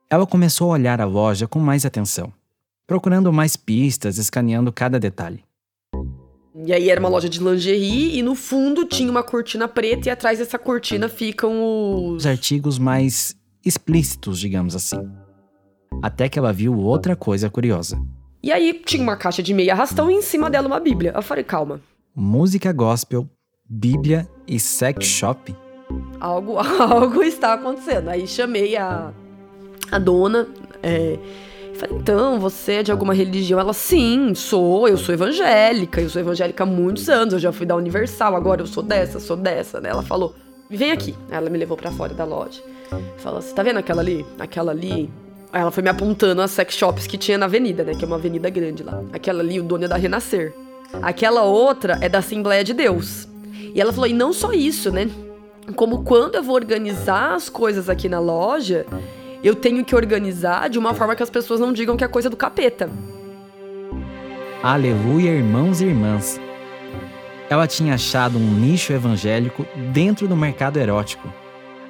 Ela 0.10 0.28
começou 0.28 0.70
a 0.70 0.74
olhar 0.74 1.02
a 1.02 1.06
loja 1.06 1.48
com 1.48 1.60
mais 1.60 1.86
atenção, 1.86 2.32
procurando 2.86 3.34
mais 3.34 3.58
pistas, 3.58 4.18
escaneando 4.18 4.72
cada 4.72 5.00
detalhe. 5.00 5.44
E 6.56 6.72
aí 6.72 6.90
era 6.90 7.00
uma 7.00 7.10
loja 7.10 7.28
de 7.28 7.40
lingerie 7.40 8.18
e 8.18 8.22
no 8.22 8.36
fundo 8.36 8.86
tinha 8.86 9.10
uma 9.10 9.24
cortina 9.24 9.68
preta 9.68 10.08
e 10.08 10.12
atrás 10.12 10.38
dessa 10.38 10.60
cortina 10.60 11.10
ficam 11.10 11.64
os... 11.64 12.18
Os 12.18 12.26
artigos 12.26 12.78
mais 12.78 13.36
explícitos, 13.66 14.40
digamos 14.40 14.76
assim. 14.76 15.10
Até 16.02 16.30
que 16.30 16.38
ela 16.38 16.54
viu 16.54 16.78
outra 16.78 17.16
coisa 17.16 17.50
curiosa. 17.50 18.00
E 18.42 18.52
aí 18.52 18.74
tinha 18.86 19.02
uma 19.02 19.16
caixa 19.16 19.42
de 19.42 19.54
meia 19.54 19.74
arrastão 19.74 20.12
e 20.12 20.16
em 20.16 20.22
cima 20.22 20.50
dela 20.50 20.68
uma 20.68 20.80
bíblia. 20.80 21.14
Eu 21.16 21.22
falei, 21.22 21.44
calma. 21.44 21.82
Música 22.16 22.72
gospel 22.72 23.28
Bíblia 23.68 24.30
e 24.48 24.60
sex 24.60 25.06
shop? 25.06 25.56
Algo, 26.20 26.58
algo 26.60 27.24
está 27.24 27.54
acontecendo. 27.54 28.10
Aí 28.10 28.28
chamei 28.28 28.76
a, 28.76 29.12
a 29.92 29.98
dona. 29.98 30.48
É, 30.84 31.18
falei, 31.76 31.98
então, 31.98 32.40
você 32.40 32.74
é 32.74 32.84
de 32.84 32.92
alguma 32.92 33.14
religião? 33.14 33.60
Ela, 33.60 33.74
sim, 33.74 34.34
sou, 34.36 34.88
eu 34.88 34.98
sou 34.98 35.14
evangélica, 35.14 36.02
eu 36.02 36.10
sou 36.10 36.22
evangélica 36.22 36.64
há 36.64 36.68
muitos 36.68 37.10
anos, 37.10 37.34
eu 37.34 37.40
já 37.40 37.52
fui 37.52 37.66
da 37.66 37.76
Universal, 37.76 38.36
agora 38.36 38.62
eu 38.62 38.68
sou 38.68 38.84
dessa, 38.84 39.20
sou 39.20 39.36
dessa, 39.36 39.80
né? 39.80 39.90
Ela 39.90 40.04
falou, 40.04 40.36
vem 40.70 40.92
aqui. 40.92 41.16
Ela 41.30 41.50
me 41.50 41.58
levou 41.58 41.78
para 41.78 41.92
fora 41.92 42.14
da 42.14 42.26
loja. 42.26 42.62
Falou, 43.18 43.42
você 43.42 43.54
tá 43.54 43.64
vendo 43.64 43.78
aquela 43.78 44.02
ali? 44.02 44.26
Aquela 44.40 44.72
ali. 44.72 45.10
Ela 45.52 45.72
foi 45.72 45.84
me 45.84 45.90
apontando 45.90 46.42
as 46.42 46.52
sex 46.52 46.76
shops 46.76 47.06
que 47.06 47.18
tinha 47.18 47.38
na 47.38 47.46
avenida, 47.46 47.84
né? 47.84 47.94
Que 47.94 48.04
é 48.04 48.08
uma 48.08 48.16
avenida 48.16 48.50
grande 48.50 48.84
lá. 48.84 49.04
Aquela 49.14 49.42
ali, 49.42 49.60
o 49.60 49.64
dono 49.64 49.86
é 49.86 49.88
da 49.88 49.98
Renascer. 49.98 50.54
Aquela 51.02 51.44
outra 51.44 51.98
é 52.02 52.10
da 52.10 52.20
Assembleia 52.20 52.64
de 52.64 52.74
Deus. 52.74 53.28
E 53.74 53.80
ela 53.80 53.94
falou: 53.94 54.08
e 54.08 54.14
não 54.14 54.34
só 54.34 54.52
isso, 54.52 54.92
né? 54.92 55.10
Como 55.76 56.04
quando 56.04 56.36
eu 56.36 56.44
vou 56.44 56.56
organizar 56.56 57.36
as 57.36 57.50
coisas 57.50 57.90
aqui 57.90 58.10
na 58.10 58.20
loja, 58.20 58.86
eu 59.44 59.54
tenho 59.54 59.84
que 59.84 59.94
organizar 59.94 60.70
de 60.70 60.80
uma 60.80 60.94
forma 60.94 61.16
que 61.16 61.22
as 61.22 61.30
pessoas 61.30 61.60
não 61.60 61.74
digam 61.74 61.98
que 61.98 62.04
é 62.04 62.08
coisa 62.08 62.30
do 62.30 62.38
capeta. 62.38 62.90
Aleluia, 64.64 65.32
irmãos 65.32 65.82
e 65.82 65.86
irmãs. 65.86 66.40
Ela 67.50 67.68
tinha 67.68 67.96
achado 67.96 68.38
um 68.38 68.54
nicho 68.54 68.94
evangélico 68.94 69.66
dentro 69.92 70.28
do 70.28 70.38
mercado 70.38 70.80
erótico, 70.80 71.28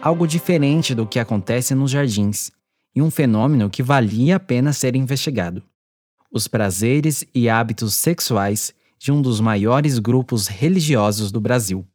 algo 0.01 0.25
diferente 0.27 0.95
do 0.95 1.05
que 1.05 1.19
acontece 1.19 1.75
nos 1.75 1.91
jardins, 1.91 2.51
e 2.95 3.01
um 3.01 3.11
fenômeno 3.11 3.69
que 3.69 3.83
valia 3.83 4.37
a 4.37 4.39
pena 4.39 4.73
ser 4.73 4.95
investigado. 4.95 5.61
Os 6.31 6.47
prazeres 6.47 7.23
e 7.35 7.47
hábitos 7.47 7.93
sexuais 7.93 8.73
de 8.97 9.11
um 9.11 9.21
dos 9.21 9.39
maiores 9.39 9.99
grupos 9.99 10.47
religiosos 10.47 11.31
do 11.31 11.39
Brasil. 11.39 11.85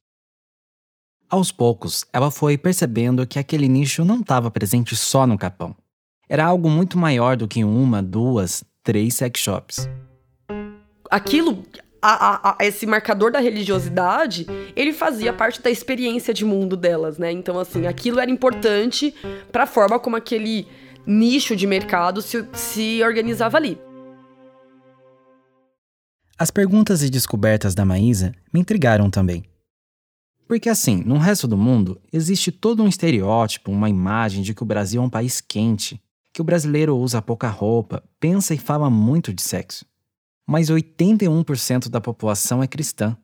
Aos 1.30 1.52
poucos, 1.52 2.06
ela 2.10 2.30
foi 2.30 2.56
percebendo 2.56 3.26
que 3.26 3.38
aquele 3.38 3.68
nicho 3.68 4.02
não 4.02 4.20
estava 4.20 4.50
presente 4.50 4.96
só 4.96 5.26
no 5.26 5.36
Capão. 5.36 5.76
Era 6.26 6.46
algo 6.46 6.70
muito 6.70 6.96
maior 6.96 7.36
do 7.36 7.46
que 7.46 7.62
uma, 7.62 8.02
duas, 8.02 8.64
três 8.82 9.14
sex 9.14 9.38
shops. 9.38 9.88
Aquilo, 11.10 11.62
a, 12.00 12.12
a, 12.12 12.56
a, 12.58 12.64
esse 12.64 12.86
marcador 12.86 13.30
da 13.30 13.40
religiosidade, 13.40 14.46
ele 14.74 14.94
fazia 14.94 15.30
parte 15.30 15.60
da 15.60 15.70
experiência 15.70 16.32
de 16.32 16.46
mundo 16.46 16.78
delas, 16.78 17.18
né? 17.18 17.30
Então, 17.30 17.58
assim, 17.58 17.86
aquilo 17.86 18.20
era 18.20 18.30
importante 18.30 19.14
para 19.52 19.64
a 19.64 19.66
forma 19.66 19.98
como 19.98 20.16
aquele 20.16 20.66
nicho 21.06 21.54
de 21.54 21.66
mercado 21.66 22.22
se, 22.22 22.42
se 22.54 23.02
organizava 23.02 23.58
ali. 23.58 23.78
As 26.38 26.50
perguntas 26.50 27.02
e 27.02 27.10
descobertas 27.10 27.74
da 27.74 27.84
Maísa 27.84 28.32
me 28.50 28.60
intrigaram 28.60 29.10
também. 29.10 29.44
Porque 30.48 30.70
assim, 30.70 31.02
no 31.04 31.18
resto 31.18 31.46
do 31.46 31.58
mundo, 31.58 32.00
existe 32.10 32.50
todo 32.50 32.82
um 32.82 32.88
estereótipo, 32.88 33.70
uma 33.70 33.90
imagem 33.90 34.42
de 34.42 34.54
que 34.54 34.62
o 34.62 34.66
Brasil 34.66 35.02
é 35.02 35.04
um 35.04 35.10
país 35.10 35.42
quente, 35.42 36.02
que 36.32 36.40
o 36.40 36.44
brasileiro 36.44 36.96
usa 36.96 37.20
pouca 37.20 37.48
roupa, 37.48 38.02
pensa 38.18 38.54
e 38.54 38.58
fala 38.58 38.88
muito 38.88 39.32
de 39.32 39.42
sexo. 39.42 39.84
mas 40.46 40.70
81% 40.70 41.90
da 41.90 42.00
população 42.00 42.62
é 42.62 42.66
cristã. 42.66 43.14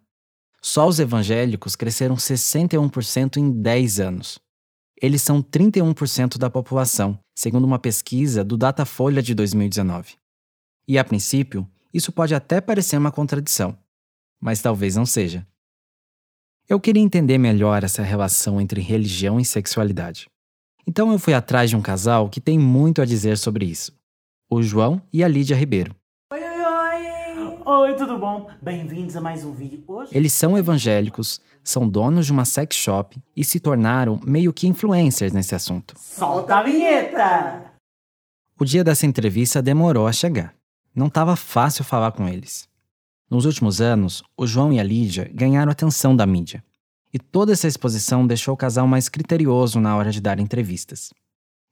Só 0.60 0.86
os 0.86 0.98
evangélicos 0.98 1.74
cresceram 1.74 2.16
61% 2.16 3.38
em 3.38 3.50
10 3.50 4.00
anos. 4.00 4.38
Eles 5.00 5.22
são 5.22 5.42
31% 5.42 6.36
da 6.36 6.50
população, 6.50 7.18
segundo 7.34 7.64
uma 7.64 7.78
pesquisa 7.78 8.44
do 8.44 8.58
Datafolha 8.58 9.22
de 9.22 9.34
2019. 9.34 10.16
E 10.86 10.98
a 10.98 11.04
princípio, 11.04 11.66
isso 11.94 12.12
pode 12.12 12.34
até 12.34 12.60
parecer 12.60 12.98
uma 12.98 13.10
contradição, 13.10 13.78
mas 14.38 14.60
talvez 14.60 14.94
não 14.96 15.06
seja. 15.06 15.46
Eu 16.66 16.80
queria 16.80 17.02
entender 17.02 17.37
melhor 17.37 17.85
essa 17.85 18.02
relação 18.02 18.59
entre 18.59 18.80
religião 18.80 19.38
e 19.38 19.44
sexualidade. 19.44 20.30
Então 20.87 21.12
eu 21.12 21.18
fui 21.18 21.35
atrás 21.35 21.68
de 21.68 21.76
um 21.76 21.83
casal 21.83 22.30
que 22.30 22.40
tem 22.40 22.59
muito 22.59 23.02
a 23.02 23.04
dizer 23.04 23.37
sobre 23.37 23.66
isso: 23.66 23.92
o 24.49 24.62
João 24.62 25.02
e 25.12 25.23
a 25.23 25.28
Lídia 25.28 25.54
Ribeiro. 25.54 25.94
Oi, 26.33 26.40
oi, 26.40 26.64
oi! 26.64 27.59
Oi, 27.66 27.94
tudo 27.97 28.16
bom? 28.16 28.49
Bem-vindos 28.62 29.14
a 29.14 29.21
mais 29.21 29.44
um 29.44 29.52
vídeo. 29.52 29.85
Hoje... 29.87 30.16
Eles 30.16 30.33
são 30.33 30.56
evangélicos, 30.56 31.38
são 31.62 31.87
donos 31.87 32.25
de 32.25 32.33
uma 32.33 32.47
sex 32.47 32.75
shop 32.75 33.23
e 33.37 33.44
se 33.44 33.61
tornaram 33.61 34.18
meio 34.25 34.50
que 34.50 34.66
influencers 34.66 35.35
nesse 35.35 35.54
assunto. 35.54 35.94
Solta 35.99 36.56
a 36.56 36.62
vinheta! 36.62 37.73
O 38.59 38.64
dia 38.64 38.83
dessa 38.83 39.04
entrevista 39.04 39.61
demorou 39.61 40.06
a 40.06 40.12
chegar. 40.12 40.54
Não 40.94 41.09
estava 41.09 41.37
fácil 41.37 41.85
falar 41.85 42.12
com 42.12 42.26
eles. 42.26 42.66
Nos 43.34 43.46
últimos 43.46 43.80
anos, 43.80 44.22
o 44.36 44.46
João 44.46 44.72
e 44.72 44.78
a 44.78 44.82
Lídia 44.84 45.28
ganharam 45.34 45.72
atenção 45.72 46.14
da 46.14 46.24
mídia. 46.24 46.62
E 47.12 47.18
toda 47.18 47.50
essa 47.50 47.66
exposição 47.66 48.24
deixou 48.24 48.54
o 48.54 48.56
casal 48.56 48.86
mais 48.86 49.08
criterioso 49.08 49.80
na 49.80 49.96
hora 49.96 50.12
de 50.12 50.20
dar 50.20 50.38
entrevistas. 50.38 51.12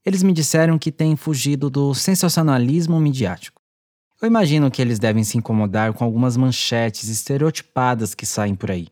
Eles 0.04 0.24
me 0.24 0.32
disseram 0.32 0.76
que 0.76 0.90
têm 0.90 1.14
fugido 1.14 1.70
do 1.70 1.94
sensacionalismo 1.94 2.98
midiático. 2.98 3.62
Eu 4.20 4.26
imagino 4.26 4.72
que 4.72 4.82
eles 4.82 4.98
devem 4.98 5.22
se 5.22 5.38
incomodar 5.38 5.92
com 5.92 6.02
algumas 6.02 6.36
manchetes 6.36 7.08
estereotipadas 7.08 8.12
que 8.12 8.26
saem 8.26 8.56
por 8.56 8.72
aí. 8.72 8.88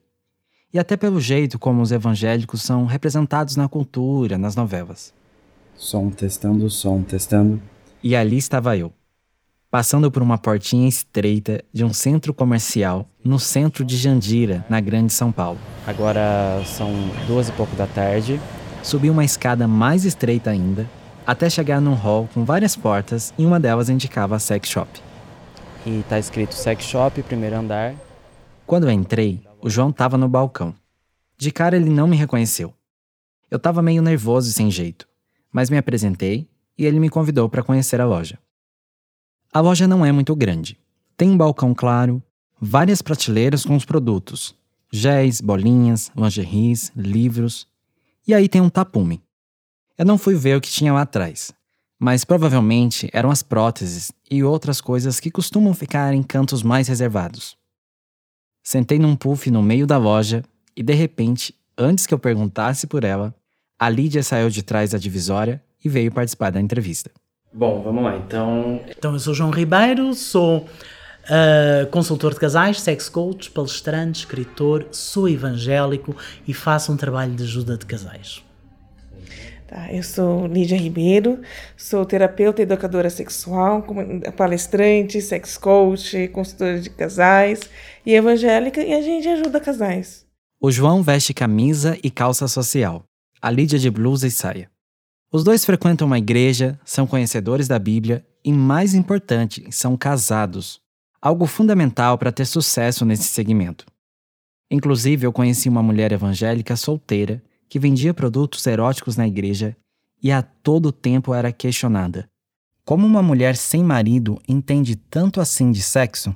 E 0.73 0.79
até 0.79 0.97
pelo 0.97 1.21
jeito 1.21 1.59
como 1.59 1.83
os 1.83 1.91
evangélicos 1.91 2.63
são 2.63 2.87
representados 2.87 3.57
na 3.57 3.69
cultura, 3.69 4.39
nas 4.39 4.55
novelas. 4.55 5.13
Som 5.75 6.09
testando, 6.09 6.71
som 6.71 7.03
testando. 7.03 7.61
E 8.01 8.15
ali 8.15 8.39
estava 8.39 8.77
eu, 8.77 8.93
passando 9.71 10.11
por 10.11 10.21
uma 10.21 10.37
portinha 10.37 10.89
estreita 10.89 11.63
de 11.73 11.85
um 11.85 11.93
centro 11.93 12.35
comercial 12.35 13.09
no 13.25 13.39
centro 13.39 13.85
de 13.85 13.97
Jandira, 13.97 14.65
na 14.69 14.81
Grande 14.81 15.13
São 15.13 15.31
Paulo. 15.31 15.59
Agora 15.87 16.61
são 16.67 16.93
duas 17.27 17.49
e 17.49 17.53
pouco 17.53 17.77
da 17.77 17.87
tarde. 17.87 18.41
Subi 18.83 19.09
uma 19.09 19.25
escada 19.25 19.69
mais 19.69 20.05
estreita 20.05 20.51
ainda, 20.51 20.91
até 21.25 21.49
chegar 21.49 21.81
num 21.81 21.95
hall 21.95 22.29
com 22.35 22.45
várias 22.45 22.75
portas 22.75 23.33
e 23.39 23.47
uma 23.47 23.61
delas 23.61 23.89
indicava 23.89 24.35
a 24.35 24.41
sex 24.41 24.69
shop. 24.69 24.91
E 25.87 26.03
tá 26.09 26.19
escrito 26.19 26.55
sex 26.55 26.85
shop, 26.85 27.23
primeiro 27.23 27.57
andar. 27.57 27.95
Quando 28.67 28.85
eu 28.85 28.91
entrei, 28.91 29.41
o 29.61 29.71
João 29.71 29.93
tava 29.93 30.19
no 30.19 30.29
balcão. 30.29 30.75
De 31.39 31.53
cara 31.53 31.77
ele 31.77 31.91
não 31.91 32.09
me 32.09 32.17
reconheceu. 32.17 32.75
Eu 33.51 33.59
tava 33.59 33.83
meio 33.83 34.03
nervoso 34.03 34.51
e 34.51 34.53
sem 34.53 34.71
jeito, 34.71 35.07
mas 35.53 35.71
me 35.71 35.79
apresentei 35.79 36.49
e 36.77 36.87
ele 36.87 36.99
me 36.99 37.09
convidou 37.09 37.49
para 37.49 37.63
conhecer 37.63 38.01
a 38.01 38.07
loja. 38.07 38.39
A 39.53 39.59
loja 39.59 39.89
não 39.89 40.07
é 40.07 40.13
muito 40.13 40.37
grande. 40.37 40.79
Tem 41.17 41.29
um 41.29 41.37
balcão 41.37 41.75
claro, 41.75 42.23
várias 42.61 43.03
prateleiras 43.03 43.65
com 43.65 43.75
os 43.75 43.85
produtos: 43.85 44.55
géis, 44.93 45.41
bolinhas, 45.41 46.13
lingeries, 46.17 46.93
livros. 46.95 47.67
E 48.29 48.33
aí 48.33 48.49
tem 48.49 48.61
um 48.61 48.71
tapume. 48.71 49.21
Eu 49.99 50.07
não 50.07 50.17
fui 50.17 50.37
ver 50.37 50.57
o 50.57 50.61
que 50.61 50.71
tinha 50.71 50.93
lá 50.93 51.03
atrás, 51.03 51.53
mas 51.99 52.25
provavelmente 52.25 53.11
eram 53.13 53.29
as 53.29 53.43
próteses 53.43 54.13
e 54.31 54.45
outras 54.45 54.81
coisas 54.81 55.19
que 55.19 55.33
costumam 55.33 55.75
ficar 55.75 56.15
em 56.15 56.23
cantos 56.23 56.63
mais 56.63 56.87
reservados. 56.87 57.57
Sentei 58.63 59.01
num 59.01 59.17
puff 59.17 59.51
no 59.51 59.65
meio 59.65 59.85
da 59.85 59.99
loja 59.99 60.45
e 60.77 60.83
de 60.83 60.95
repente, 60.95 61.53
antes 61.77 62.07
que 62.07 62.15
eu 62.15 62.21
perguntasse 62.21 62.87
por 62.87 63.03
ela, 63.03 63.35
a 63.77 63.89
Lídia 63.89 64.23
saiu 64.23 64.49
de 64.49 64.63
trás 64.63 64.93
da 64.93 64.99
divisória 64.99 65.61
e 65.85 65.89
veio 65.89 66.13
participar 66.13 66.51
da 66.51 66.61
entrevista. 66.61 67.11
Bom, 67.53 67.83
vamos 67.83 68.05
lá. 68.05 68.17
Então, 68.17 68.81
Então, 68.89 69.13
eu 69.13 69.19
sou 69.19 69.35
João 69.35 69.51
Ribeiro, 69.51 70.15
sou 70.15 70.59
uh, 70.59 71.87
consultor 71.91 72.33
de 72.33 72.41
casais, 72.41 72.81
sex 72.81 73.09
coach, 73.09 73.51
palestrante, 73.51 74.21
escritor, 74.21 74.87
sou 74.93 75.29
evangélico 75.29 76.17
e 76.47 76.55
faço 76.55 76.93
um 76.93 76.97
trabalho 76.97 77.35
de 77.35 77.43
ajuda 77.43 77.77
de 77.77 77.87
casais. 77.87 78.43
Tá, 79.67 79.93
eu 79.93 80.03
sou 80.03 80.49
Lídia 80.49 80.77
Ribeiro, 80.77 81.41
sou 81.77 82.05
terapeuta 82.05 82.61
e 82.61 82.65
educadora 82.65 83.09
sexual, 83.09 83.85
palestrante, 84.37 85.21
sex 85.21 85.57
coach, 85.57 86.27
consultora 86.29 86.81
de 86.81 86.91
casais 86.91 87.61
e 88.05 88.13
evangélica, 88.15 88.83
e 88.83 88.93
a 88.93 89.01
gente 89.01 89.29
ajuda 89.29 89.61
casais. 89.61 90.27
O 90.61 90.73
João 90.73 91.03
veste 91.03 91.33
camisa 91.33 91.97
e 92.03 92.11
calça 92.11 92.49
social, 92.49 93.05
a 93.41 93.49
Lídia 93.49 93.79
de 93.79 93.89
blusa 93.91 94.27
e 94.27 94.31
saia. 94.31 94.69
Os 95.33 95.45
dois 95.45 95.65
frequentam 95.65 96.09
uma 96.09 96.19
igreja, 96.19 96.77
são 96.85 97.07
conhecedores 97.07 97.69
da 97.69 97.79
Bíblia 97.79 98.27
e, 98.45 98.53
mais 98.53 98.95
importante, 98.95 99.65
são 99.71 99.97
casados. 99.97 100.81
Algo 101.23 101.47
fundamental 101.47 102.19
para 102.19 102.33
ter 102.33 102.45
sucesso 102.45 103.05
nesse 103.05 103.25
segmento. 103.25 103.87
Inclusive, 104.69 105.25
eu 105.25 105.33
conheci 105.33 105.69
uma 105.69 105.85
mulher 105.85 106.11
evangélica 106.11 106.75
solteira 106.75 107.41
que 107.69 107.79
vendia 107.79 108.13
produtos 108.13 108.67
eróticos 108.67 109.17
na 109.17 109.29
igreja 109.29 109.77
e 110.21 110.33
a 110.33 110.43
todo 110.43 110.91
tempo 110.91 111.33
era 111.33 111.53
questionada. 111.53 112.29
Como 112.85 113.07
uma 113.07 113.23
mulher 113.23 113.57
sem 113.57 113.85
marido 113.85 114.37
entende 114.49 114.97
tanto 114.97 115.41
assim 115.41 115.71
de 115.71 115.81
sexo? 115.81 116.35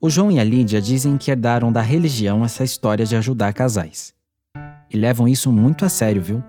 O 0.00 0.08
João 0.08 0.30
e 0.30 0.38
a 0.38 0.44
Lídia 0.44 0.80
dizem 0.80 1.18
que 1.18 1.30
herdaram 1.32 1.72
da 1.72 1.80
religião 1.80 2.44
essa 2.44 2.62
história 2.62 3.04
de 3.04 3.16
ajudar 3.16 3.52
casais. 3.52 4.14
E 4.92 4.96
levam 4.96 5.26
isso 5.26 5.50
muito 5.50 5.84
a 5.84 5.88
sério, 5.88 6.20
viu? 6.20 6.44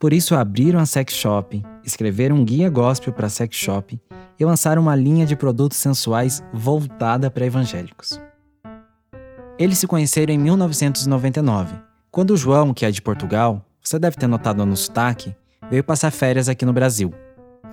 Por 0.00 0.12
isso 0.12 0.34
abriram 0.34 0.80
a 0.80 0.86
sex 0.86 1.14
shop, 1.14 1.62
escreveram 1.84 2.36
um 2.36 2.44
guia 2.44 2.70
gospel 2.70 3.12
para 3.12 3.28
sex 3.28 3.54
shop 3.54 4.00
e 4.40 4.44
lançaram 4.44 4.82
uma 4.82 4.96
linha 4.96 5.26
de 5.26 5.36
produtos 5.36 5.78
sensuais 5.78 6.42
voltada 6.52 7.30
para 7.30 7.44
evangélicos. 7.44 8.18
Eles 9.58 9.78
se 9.78 9.86
conheceram 9.86 10.34
em 10.34 10.38
1999, 10.38 11.74
quando 12.10 12.30
o 12.30 12.36
João, 12.36 12.72
que 12.72 12.86
é 12.86 12.90
de 12.90 13.02
Portugal, 13.02 13.64
você 13.82 13.98
deve 13.98 14.16
ter 14.16 14.26
notado 14.26 14.64
no 14.64 14.76
sotaque, 14.76 15.34
veio 15.70 15.84
passar 15.84 16.10
férias 16.10 16.48
aqui 16.48 16.64
no 16.64 16.72
Brasil. 16.72 17.12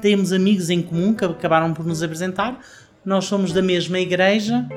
Temos 0.02 0.34
amigos 0.34 0.70
em 0.70 0.82
comum 0.82 1.14
que 1.14 1.26
acabaram 1.26 1.74
por 1.74 1.86
nos 1.86 2.04
apresentar. 2.04 2.60
Nós 3.04 3.26
somos 3.26 3.54
da 3.54 3.62
mesma 3.62 4.00
igreja, 4.00 4.68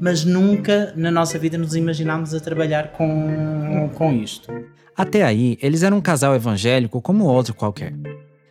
mas 0.00 0.24
nunca 0.24 0.92
na 0.96 1.10
nossa 1.10 1.38
vida 1.38 1.58
nos 1.58 1.74
imaginámos 1.74 2.32
a 2.34 2.40
trabalhar 2.40 2.92
com, 2.92 3.90
com 3.94 4.12
isto. 4.12 4.52
Até 4.96 5.22
aí, 5.22 5.58
eles 5.62 5.82
eram 5.82 5.98
um 5.98 6.00
casal 6.00 6.34
evangélico 6.34 7.00
como 7.00 7.24
outro 7.24 7.54
qualquer. 7.54 7.94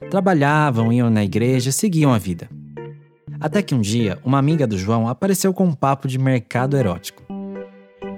Trabalhavam, 0.09 0.91
iam 0.91 1.09
na 1.09 1.24
igreja, 1.24 1.71
seguiam 1.71 2.13
a 2.13 2.17
vida. 2.17 2.50
Até 3.39 3.62
que 3.62 3.74
um 3.75 3.81
dia, 3.81 4.17
uma 4.25 4.38
amiga 4.38 4.65
do 4.67 4.77
João 4.77 5.07
apareceu 5.07 5.53
com 5.53 5.65
um 5.65 5.74
papo 5.74 6.07
de 6.07 6.17
mercado 6.17 6.75
erótico. 6.75 7.24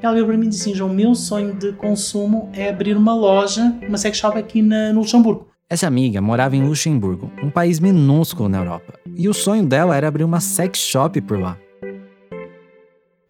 Ela 0.01 0.13
veio 0.13 0.25
para 0.25 0.37
mim 0.37 0.47
e 0.47 0.49
disse 0.49 0.61
assim, 0.69 0.73
João, 0.75 0.89
o 0.89 0.93
meu 0.93 1.13
sonho 1.13 1.53
de 1.53 1.73
consumo 1.73 2.49
é 2.53 2.69
abrir 2.69 2.97
uma 2.97 3.13
loja, 3.13 3.75
uma 3.87 3.97
sex 3.97 4.17
shop 4.17 4.37
aqui 4.37 4.61
na- 4.61 4.91
no 4.93 5.01
Luxemburgo. 5.01 5.47
Essa 5.69 5.87
amiga 5.87 6.19
morava 6.21 6.55
em 6.55 6.63
Luxemburgo, 6.63 7.31
um 7.43 7.49
país 7.51 7.79
minúsculo 7.79 8.49
na 8.49 8.57
Europa, 8.57 8.93
e 9.15 9.29
o 9.29 9.33
sonho 9.33 9.65
dela 9.65 9.95
era 9.95 10.07
abrir 10.07 10.23
uma 10.23 10.39
sex 10.39 10.79
shop 10.79 11.21
por 11.21 11.39
lá. 11.39 11.57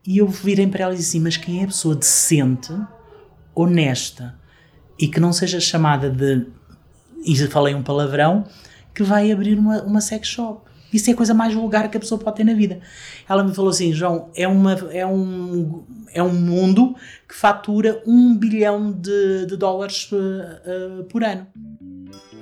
E 0.06 0.18
eu 0.18 0.28
virei 0.28 0.68
para 0.68 0.84
ela 0.84 0.94
e 0.94 0.98
disse 0.98 1.10
assim, 1.10 1.24
mas 1.24 1.38
quem 1.38 1.62
é 1.62 1.64
a 1.64 1.68
pessoa 1.68 1.96
decente, 1.96 2.74
honesta 3.54 4.36
e 5.00 5.08
que 5.08 5.20
não 5.20 5.32
seja 5.32 5.60
chamada 5.60 6.10
de, 6.10 6.46
e 7.26 7.36
falei 7.48 7.76
um 7.76 7.84
palavrão, 7.84 8.46
que 8.94 9.04
vai 9.04 9.32
abrir 9.32 9.58
uma, 9.58 9.82
uma 9.84 10.02
sex 10.02 10.28
shop? 10.28 10.70
Isso 10.92 11.10
é 11.10 11.14
a 11.14 11.16
coisa 11.16 11.34
mais 11.34 11.54
vulgar 11.54 11.90
que 11.90 11.96
a 11.96 12.00
pessoa 12.00 12.20
pode 12.20 12.38
ter 12.38 12.44
na 12.44 12.54
vida. 12.54 12.80
Ela 13.28 13.44
me 13.44 13.54
falou 13.54 13.72
assim, 13.72 13.94
João, 13.94 14.30
é, 14.36 14.48
uma, 14.48 14.74
é, 14.92 15.06
um, 15.06 15.84
é 16.14 16.22
um 16.22 16.34
mundo 16.34 16.96
que 17.28 17.34
fatura 17.34 18.02
um 18.06 18.36
bilhão 18.36 18.92
de, 18.92 19.46
de 19.46 19.56
dólares 19.56 20.10
eh, 20.12 20.62
eh, 20.66 21.04
por 21.04 21.24
ano. 21.24 21.48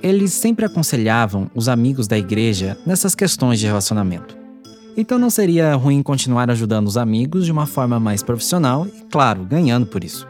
Eles 0.02 0.32
sempre 0.32 0.64
aconselhavam 0.64 1.48
os 1.54 1.68
amigos 1.68 2.08
da 2.08 2.18
igreja 2.18 2.76
nessas 2.84 3.14
questões 3.14 3.60
de 3.60 3.66
relacionamento. 3.66 4.39
Então 5.00 5.18
não 5.18 5.30
seria 5.30 5.74
ruim 5.76 6.02
continuar 6.02 6.50
ajudando 6.50 6.86
os 6.86 6.98
amigos 6.98 7.46
de 7.46 7.50
uma 7.50 7.64
forma 7.64 7.98
mais 7.98 8.22
profissional 8.22 8.86
e, 8.86 9.06
claro, 9.10 9.46
ganhando 9.46 9.86
por 9.86 10.04
isso. 10.04 10.28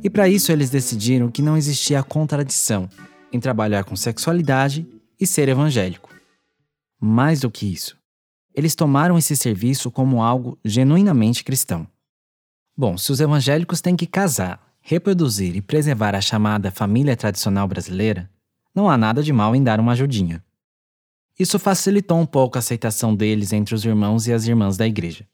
E 0.00 0.08
para 0.08 0.28
isso 0.28 0.52
eles 0.52 0.70
decidiram 0.70 1.28
que 1.28 1.42
não 1.42 1.56
existia 1.56 2.00
contradição 2.00 2.88
em 3.32 3.40
trabalhar 3.40 3.82
com 3.82 3.96
sexualidade 3.96 4.86
e 5.18 5.26
ser 5.26 5.48
evangélico. 5.48 6.08
Mais 7.00 7.40
do 7.40 7.50
que 7.50 7.66
isso, 7.66 7.96
eles 8.54 8.76
tomaram 8.76 9.18
esse 9.18 9.34
serviço 9.34 9.90
como 9.90 10.22
algo 10.22 10.56
genuinamente 10.64 11.42
cristão. 11.42 11.84
Bom, 12.76 12.96
se 12.96 13.10
os 13.10 13.18
evangélicos 13.18 13.80
têm 13.80 13.96
que 13.96 14.06
casar, 14.06 14.64
reproduzir 14.80 15.56
e 15.56 15.60
preservar 15.60 16.14
a 16.14 16.20
chamada 16.20 16.70
família 16.70 17.16
tradicional 17.16 17.66
brasileira, 17.66 18.30
não 18.72 18.88
há 18.88 18.96
nada 18.96 19.20
de 19.20 19.32
mal 19.32 19.56
em 19.56 19.64
dar 19.64 19.80
uma 19.80 19.92
ajudinha. 19.92 20.44
Isso 21.38 21.58
facilitou 21.58 22.18
um 22.18 22.26
pouco 22.26 22.56
a 22.56 22.60
aceitação 22.60 23.14
deles 23.14 23.52
entre 23.52 23.74
os 23.74 23.84
irmãos 23.84 24.26
e 24.28 24.32
as 24.32 24.46
irmãs 24.46 24.76
da 24.76 24.86
igreja. 24.86 25.26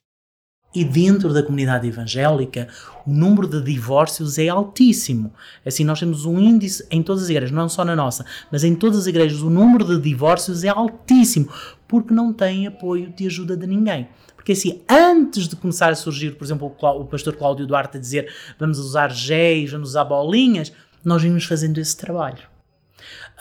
E 0.74 0.84
dentro 0.84 1.34
da 1.34 1.42
comunidade 1.42 1.86
evangélica, 1.88 2.68
o 3.04 3.10
número 3.10 3.46
de 3.48 3.60
divórcios 3.60 4.38
é 4.38 4.48
altíssimo. 4.48 5.34
Assim, 5.66 5.84
nós 5.84 5.98
temos 5.98 6.24
um 6.24 6.38
índice 6.38 6.86
em 6.90 7.02
todas 7.02 7.24
as 7.24 7.28
igrejas, 7.28 7.50
não 7.50 7.68
só 7.68 7.84
na 7.84 7.96
nossa, 7.96 8.24
mas 8.52 8.62
em 8.62 8.74
todas 8.74 9.00
as 9.00 9.06
igrejas, 9.08 9.42
o 9.42 9.50
número 9.50 9.84
de 9.84 10.00
divórcios 10.00 10.62
é 10.62 10.68
altíssimo, 10.68 11.48
porque 11.88 12.14
não 12.14 12.32
tem 12.32 12.68
apoio 12.68 13.12
de 13.12 13.26
ajuda 13.26 13.56
de 13.56 13.66
ninguém. 13.66 14.08
Porque 14.36 14.52
assim, 14.52 14.80
antes 14.88 15.48
de 15.48 15.56
começar 15.56 15.90
a 15.90 15.94
surgir, 15.94 16.36
por 16.36 16.44
exemplo, 16.44 16.74
o 16.80 17.04
pastor 17.04 17.36
Cláudio 17.36 17.66
Duarte 17.66 17.98
a 17.98 18.00
dizer 18.00 18.32
vamos 18.58 18.78
usar 18.78 19.10
géis, 19.10 19.72
vamos 19.72 19.90
usar 19.90 20.04
bolinhas, 20.04 20.72
nós 21.04 21.20
vimos 21.20 21.44
fazendo 21.44 21.78
esse 21.78 21.96
trabalho. 21.96 22.49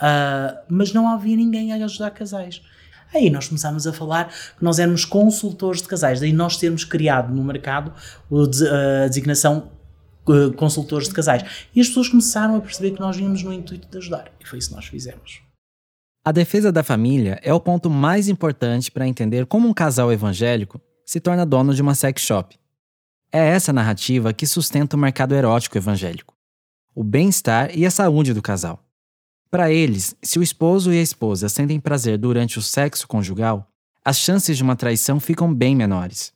Uh, 0.00 0.58
mas 0.68 0.92
não 0.92 1.08
havia 1.08 1.36
ninguém 1.36 1.72
a 1.72 1.84
ajudar 1.84 2.10
casais. 2.10 2.62
Aí 3.12 3.28
nós 3.28 3.48
começámos 3.48 3.86
a 3.86 3.92
falar 3.92 4.28
que 4.28 4.62
nós 4.62 4.78
éramos 4.78 5.04
consultores 5.04 5.82
de 5.82 5.88
casais, 5.88 6.20
daí 6.20 6.32
nós 6.32 6.56
termos 6.56 6.84
criado 6.84 7.34
no 7.34 7.42
mercado 7.42 7.92
a 8.32 9.08
designação 9.08 9.70
consultores 10.56 11.08
de 11.08 11.14
casais. 11.14 11.68
E 11.74 11.80
as 11.80 11.88
pessoas 11.88 12.08
começaram 12.08 12.56
a 12.56 12.60
perceber 12.60 12.92
que 12.92 13.00
nós 13.00 13.16
vínhamos 13.16 13.42
no 13.42 13.52
intuito 13.52 13.88
de 13.88 13.98
ajudar. 13.98 14.30
E 14.40 14.46
foi 14.46 14.58
isso 14.58 14.68
que 14.68 14.76
nós 14.76 14.86
fizemos. 14.86 15.42
A 16.24 16.32
defesa 16.32 16.70
da 16.70 16.82
família 16.82 17.40
é 17.42 17.52
o 17.52 17.60
ponto 17.60 17.90
mais 17.90 18.28
importante 18.28 18.90
para 18.90 19.08
entender 19.08 19.46
como 19.46 19.66
um 19.66 19.74
casal 19.74 20.12
evangélico 20.12 20.80
se 21.04 21.18
torna 21.18 21.46
dono 21.46 21.74
de 21.74 21.82
uma 21.82 21.94
sex 21.94 22.22
shop. 22.22 22.56
É 23.32 23.48
essa 23.48 23.72
narrativa 23.72 24.32
que 24.32 24.46
sustenta 24.46 24.96
o 24.96 24.98
mercado 24.98 25.34
erótico 25.34 25.78
evangélico, 25.78 26.34
o 26.94 27.02
bem-estar 27.02 27.76
e 27.76 27.86
a 27.86 27.90
saúde 27.90 28.34
do 28.34 28.42
casal. 28.42 28.84
Para 29.50 29.72
eles, 29.72 30.14
se 30.22 30.38
o 30.38 30.42
esposo 30.44 30.92
e 30.92 30.98
a 30.98 31.02
esposa 31.02 31.48
sentem 31.48 31.80
prazer 31.80 32.16
durante 32.16 32.56
o 32.56 32.62
sexo 32.62 33.08
conjugal, 33.08 33.68
as 34.04 34.16
chances 34.16 34.56
de 34.56 34.62
uma 34.62 34.76
traição 34.76 35.18
ficam 35.18 35.52
bem 35.52 35.74
menores. 35.74 36.32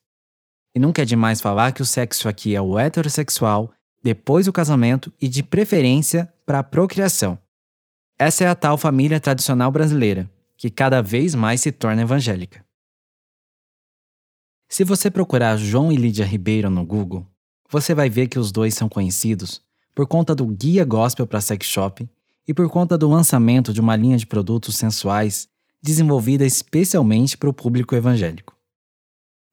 E 0.74 0.80
nunca 0.80 1.02
é 1.02 1.04
demais 1.04 1.40
falar 1.40 1.70
que 1.72 1.80
o 1.80 1.86
sexo 1.86 2.28
aqui 2.28 2.56
é 2.56 2.60
o 2.60 2.76
heterossexual, 2.76 3.72
depois 4.02 4.46
do 4.46 4.52
casamento 4.52 5.12
e 5.20 5.28
de 5.28 5.44
preferência 5.44 6.32
para 6.44 6.58
a 6.58 6.64
procriação. 6.64 7.38
Essa 8.18 8.44
é 8.44 8.48
a 8.48 8.54
tal 8.54 8.76
família 8.76 9.20
tradicional 9.20 9.70
brasileira, 9.70 10.28
que 10.56 10.68
cada 10.68 11.00
vez 11.00 11.36
mais 11.36 11.60
se 11.60 11.70
torna 11.70 12.02
evangélica. 12.02 12.64
Se 14.68 14.82
você 14.82 15.08
procurar 15.08 15.56
João 15.56 15.92
e 15.92 15.96
Lídia 15.96 16.26
Ribeiro 16.26 16.68
no 16.68 16.84
Google, 16.84 17.24
você 17.70 17.94
vai 17.94 18.10
ver 18.10 18.26
que 18.26 18.40
os 18.40 18.50
dois 18.50 18.74
são 18.74 18.88
conhecidos 18.88 19.62
por 19.94 20.08
conta 20.08 20.34
do 20.34 20.44
Guia 20.46 20.84
Gospel 20.84 21.28
para 21.28 21.40
Sex 21.40 21.64
Shop 21.64 22.08
e 22.46 22.54
por 22.54 22.68
conta 22.68 22.96
do 22.98 23.08
lançamento 23.08 23.72
de 23.72 23.80
uma 23.80 23.96
linha 23.96 24.16
de 24.16 24.26
produtos 24.26 24.76
sensuais 24.76 25.48
desenvolvida 25.82 26.46
especialmente 26.46 27.36
para 27.36 27.48
o 27.48 27.52
público 27.52 27.94
evangélico. 27.94 28.54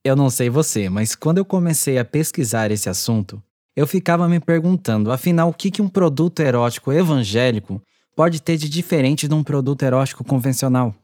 Eu 0.03 0.15
não 0.15 0.29
sei 0.29 0.49
você, 0.49 0.89
mas 0.89 1.13
quando 1.13 1.37
eu 1.37 1.45
comecei 1.45 1.97
a 1.97 2.05
pesquisar 2.05 2.71
esse 2.71 2.89
assunto, 2.89 3.41
eu 3.75 3.85
ficava 3.85 4.27
me 4.27 4.39
perguntando, 4.39 5.11
afinal, 5.11 5.49
o 5.49 5.53
que, 5.53 5.69
que 5.69 5.81
um 5.81 5.87
produto 5.87 6.39
erótico 6.39 6.91
evangélico 6.91 7.81
pode 8.15 8.41
ter 8.41 8.57
de 8.57 8.67
diferente 8.67 9.27
de 9.27 9.33
um 9.33 9.43
produto 9.43 9.83
erótico 9.83 10.23
convencional? 10.23 10.95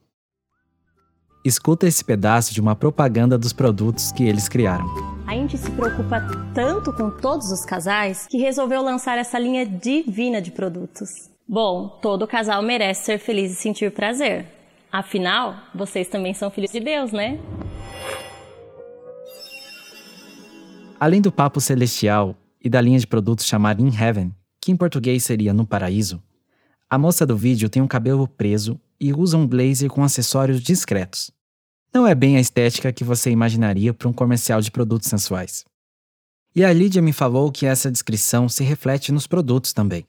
Escuta 1.45 1.87
esse 1.87 2.03
pedaço 2.03 2.53
de 2.53 2.59
uma 2.59 2.75
propaganda 2.75 3.37
dos 3.37 3.53
produtos 3.53 4.11
que 4.11 4.23
eles 4.23 4.49
criaram. 4.49 4.85
A 5.27 5.33
gente 5.33 5.57
se 5.57 5.69
preocupa 5.71 6.19
tanto 6.53 6.91
com 6.91 7.09
todos 7.09 7.51
os 7.51 7.63
casais 7.63 8.27
que 8.27 8.37
resolveu 8.37 8.81
lançar 8.81 9.17
essa 9.17 9.37
linha 9.37 9.65
divina 9.65 10.41
de 10.41 10.51
produtos. 10.51 11.29
Bom, 11.49 11.87
todo 12.01 12.27
casal 12.27 12.61
merece 12.61 13.05
ser 13.05 13.19
feliz 13.19 13.53
e 13.53 13.55
sentir 13.55 13.89
prazer. 13.93 14.45
Afinal, 14.91 15.55
vocês 15.73 16.09
também 16.09 16.33
são 16.33 16.51
filhos 16.51 16.71
de 16.71 16.81
Deus, 16.81 17.13
né? 17.13 17.39
Além 20.99 21.21
do 21.21 21.31
papo 21.31 21.61
celestial 21.61 22.35
e 22.61 22.69
da 22.69 22.81
linha 22.81 22.99
de 22.99 23.07
produtos 23.07 23.45
chamada 23.45 23.81
In 23.81 23.95
Heaven, 23.95 24.35
que 24.59 24.73
em 24.73 24.75
português 24.75 25.23
seria 25.23 25.53
No 25.53 25.65
Paraíso, 25.65 26.21
a 26.89 26.97
moça 26.97 27.25
do 27.25 27.37
vídeo 27.37 27.69
tem 27.69 27.81
um 27.81 27.87
cabelo 27.87 28.27
preso 28.27 28.77
e 28.99 29.13
usa 29.13 29.37
um 29.37 29.47
blazer 29.47 29.89
com 29.89 30.03
acessórios 30.03 30.61
discretos. 30.61 31.31
Não 31.93 32.05
é 32.05 32.13
bem 32.13 32.35
a 32.35 32.41
estética 32.41 32.91
que 32.91 33.05
você 33.05 33.31
imaginaria 33.31 33.93
para 33.93 34.09
um 34.09 34.13
comercial 34.13 34.59
de 34.59 34.69
produtos 34.69 35.07
sensuais. 35.07 35.63
E 36.53 36.65
a 36.65 36.73
Lídia 36.73 37.01
me 37.01 37.13
falou 37.13 37.51
que 37.53 37.65
essa 37.65 37.89
descrição 37.89 38.49
se 38.49 38.65
reflete 38.65 39.13
nos 39.13 39.27
produtos 39.27 39.71
também. 39.71 40.05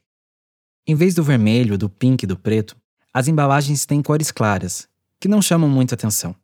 Em 0.91 0.95
vez 0.95 1.15
do 1.15 1.23
vermelho, 1.23 1.77
do 1.77 1.87
pink 1.87 2.23
e 2.23 2.27
do 2.27 2.35
preto, 2.35 2.75
as 3.13 3.29
embalagens 3.29 3.85
têm 3.85 4.01
cores 4.01 4.31
claras, 4.31 4.89
que 5.21 5.29
não 5.29 5.43
chamam 5.43 5.69
muita 5.69 5.95
atenção. 5.95 6.35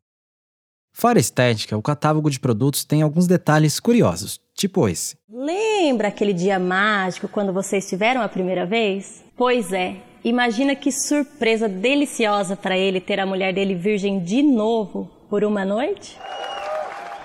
Fora 0.93 1.19
a 1.19 1.21
estética, 1.21 1.79
o 1.79 1.83
catálogo 1.83 2.29
de 2.29 2.39
produtos 2.39 2.85
tem 2.85 3.01
alguns 3.01 3.27
detalhes 3.27 3.81
curiosos, 3.81 4.39
tipo 4.55 4.87
esse. 4.87 5.17
Lembra 5.33 6.09
aquele 6.09 6.35
dia 6.35 6.59
mágico 6.59 7.27
quando 7.27 7.55
vocês 7.55 7.89
tiveram 7.89 8.21
a 8.21 8.29
primeira 8.29 8.67
vez? 8.67 9.25
Pois 9.35 9.73
é, 9.73 9.97
imagina 10.23 10.77
que 10.77 10.93
surpresa 10.93 11.67
deliciosa 11.67 12.55
para 12.55 12.77
ele 12.77 13.01
ter 13.01 13.19
a 13.19 13.25
mulher 13.25 13.55
dele 13.55 13.75
virgem 13.75 14.23
de 14.23 14.43
novo 14.43 15.11
por 15.31 15.43
uma 15.43 15.65
noite? 15.65 16.19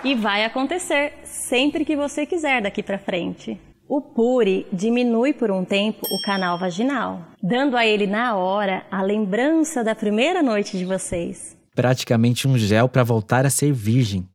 E 0.06 0.16
vai 0.16 0.46
acontecer 0.46 1.16
sempre 1.26 1.84
que 1.84 1.98
você 1.98 2.26
quiser 2.26 2.62
daqui 2.62 2.82
para 2.82 2.98
frente. 2.98 3.60
O 3.92 4.02
Puri 4.02 4.68
diminui 4.72 5.34
por 5.34 5.50
um 5.50 5.66
tempo 5.66 6.06
o 6.12 6.22
canal 6.22 6.60
vaginal, 6.60 7.26
dando 7.42 7.76
a 7.76 7.88
ele 7.88 8.06
na 8.06 8.36
hora 8.36 8.86
a 8.92 9.02
lembrança 9.02 9.84
da 9.84 9.96
primeira 9.96 10.44
noite 10.44 10.78
de 10.78 10.86
vocês. 10.86 11.58
Praticamente 11.74 12.48
um 12.48 12.56
gel 12.56 12.88
para 12.88 13.04
voltar 13.04 13.48
a 13.48 13.50
ser 13.50 13.74
virgem. 13.74 14.30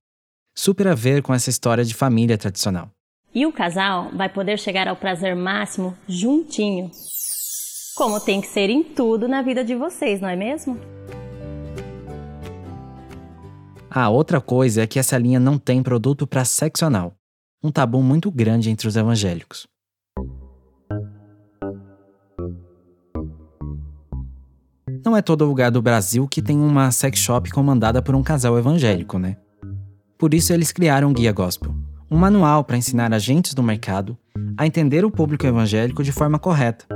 Super 0.56 0.88
a 0.88 0.94
ver 0.96 1.22
com 1.22 1.32
essa 1.32 1.50
história 1.50 1.84
de 1.84 1.94
família 1.94 2.36
tradicional. 2.36 2.90
E 3.32 3.46
o 3.46 3.52
casal 3.52 4.10
vai 4.12 4.28
poder 4.28 4.58
chegar 4.58 4.88
ao 4.88 4.96
prazer 4.96 5.36
máximo 5.36 5.96
juntinho. 6.08 6.90
Como 7.94 8.18
tem 8.18 8.40
que 8.40 8.48
ser 8.48 8.68
em 8.70 8.82
tudo 8.82 9.28
na 9.28 9.40
vida 9.40 9.62
de 9.62 9.76
vocês, 9.76 10.20
não 10.20 10.28
é 10.28 10.34
mesmo? 10.34 10.76
Ah, 13.88 14.10
outra 14.10 14.40
coisa 14.40 14.82
é 14.82 14.86
que 14.88 14.98
essa 14.98 15.16
linha 15.16 15.38
não 15.38 15.58
tem 15.58 15.80
produto 15.80 16.26
para 16.26 16.44
sexo 16.44 16.84
anal 16.84 17.14
um 17.64 17.70
tabu 17.70 18.02
muito 18.02 18.30
grande 18.30 18.68
entre 18.68 18.86
os 18.86 18.94
evangélicos. 18.94 19.66
Não 25.02 25.16
é 25.16 25.22
todo 25.22 25.46
lugar 25.46 25.70
do 25.70 25.80
Brasil 25.80 26.28
que 26.28 26.42
tem 26.42 26.58
uma 26.58 26.90
sex 26.90 27.18
shop 27.18 27.50
comandada 27.50 28.02
por 28.02 28.14
um 28.14 28.22
casal 28.22 28.58
evangélico, 28.58 29.18
né? 29.18 29.38
Por 30.18 30.34
isso 30.34 30.52
eles 30.52 30.72
criaram 30.72 31.10
o 31.10 31.14
Guia 31.14 31.32
Gospel, 31.32 31.74
um 32.10 32.18
manual 32.18 32.64
para 32.64 32.76
ensinar 32.76 33.14
agentes 33.14 33.54
do 33.54 33.62
mercado 33.62 34.16
a 34.58 34.66
entender 34.66 35.02
o 35.02 35.10
público 35.10 35.46
evangélico 35.46 36.04
de 36.04 36.12
forma 36.12 36.38
correta. 36.38 36.86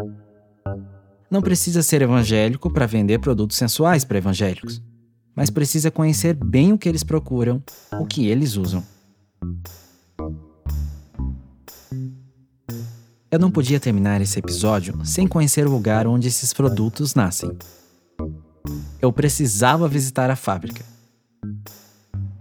Não 1.30 1.40
precisa 1.40 1.82
ser 1.82 2.02
evangélico 2.02 2.70
para 2.70 2.86
vender 2.86 3.20
produtos 3.20 3.56
sensuais 3.56 4.04
para 4.04 4.18
evangélicos, 4.18 4.82
mas 5.34 5.48
precisa 5.48 5.90
conhecer 5.90 6.34
bem 6.34 6.74
o 6.74 6.78
que 6.78 6.88
eles 6.88 7.02
procuram, 7.02 7.62
o 7.98 8.04
que 8.04 8.26
eles 8.26 8.56
usam. 8.56 8.84
Eu 13.30 13.38
não 13.38 13.50
podia 13.50 13.78
terminar 13.78 14.22
esse 14.22 14.38
episódio 14.38 15.04
sem 15.04 15.26
conhecer 15.26 15.66
o 15.66 15.70
lugar 15.70 16.06
onde 16.06 16.26
esses 16.26 16.54
produtos 16.54 17.14
nascem. 17.14 17.50
Eu 19.02 19.12
precisava 19.12 19.86
visitar 19.86 20.30
a 20.30 20.36
fábrica. 20.36 20.82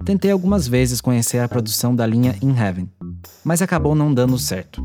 Tentei 0.06 0.32
algumas 0.32 0.66
vezes 0.66 1.02
conhecer 1.02 1.40
a 1.40 1.48
produção 1.50 1.94
da 1.94 2.08
linha 2.08 2.38
In 2.42 2.56
Heaven, 2.56 2.90
mas 3.44 3.62
acabou 3.62 3.94
não 3.96 4.14
dando 4.14 4.40
certo. 4.40 4.82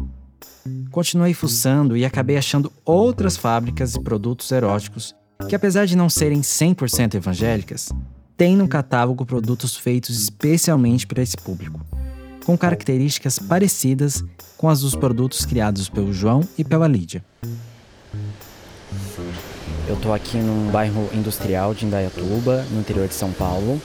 Continuei 0.91 1.35
fuçando 1.35 1.97
e 1.97 2.05
acabei 2.05 2.37
achando 2.37 2.73
outras 2.85 3.37
fábricas 3.37 3.95
e 3.95 4.01
produtos 4.01 4.51
eróticos 4.51 5.15
que, 5.49 5.55
apesar 5.55 5.87
de 5.87 5.97
não 5.97 6.09
serem 6.09 6.41
100% 6.41 7.15
evangélicas, 7.15 7.91
têm 8.37 8.57
no 8.57 8.67
catálogo 8.67 9.25
produtos 9.25 9.77
feitos 9.77 10.21
especialmente 10.21 11.07
para 11.07 11.23
esse 11.23 11.37
público 11.37 11.81
com 12.45 12.57
características 12.57 13.39
parecidas 13.39 14.25
com 14.57 14.69
as 14.69 14.81
dos 14.81 14.95
produtos 14.95 15.45
criados 15.45 15.89
pelo 15.89 16.13
João 16.13 16.41
e 16.57 16.65
pela 16.65 16.87
Lídia. 16.87 17.25
Eu 19.89 19.95
estou 19.95 20.15
aqui 20.15 20.37
num 20.37 20.71
bairro 20.71 21.09
industrial 21.13 21.75
de 21.75 21.85
Indaiatuba, 21.85 22.65
no 22.71 22.81
interior 22.81 23.09
de 23.09 23.15
São 23.15 23.33
Paulo. 23.33 23.81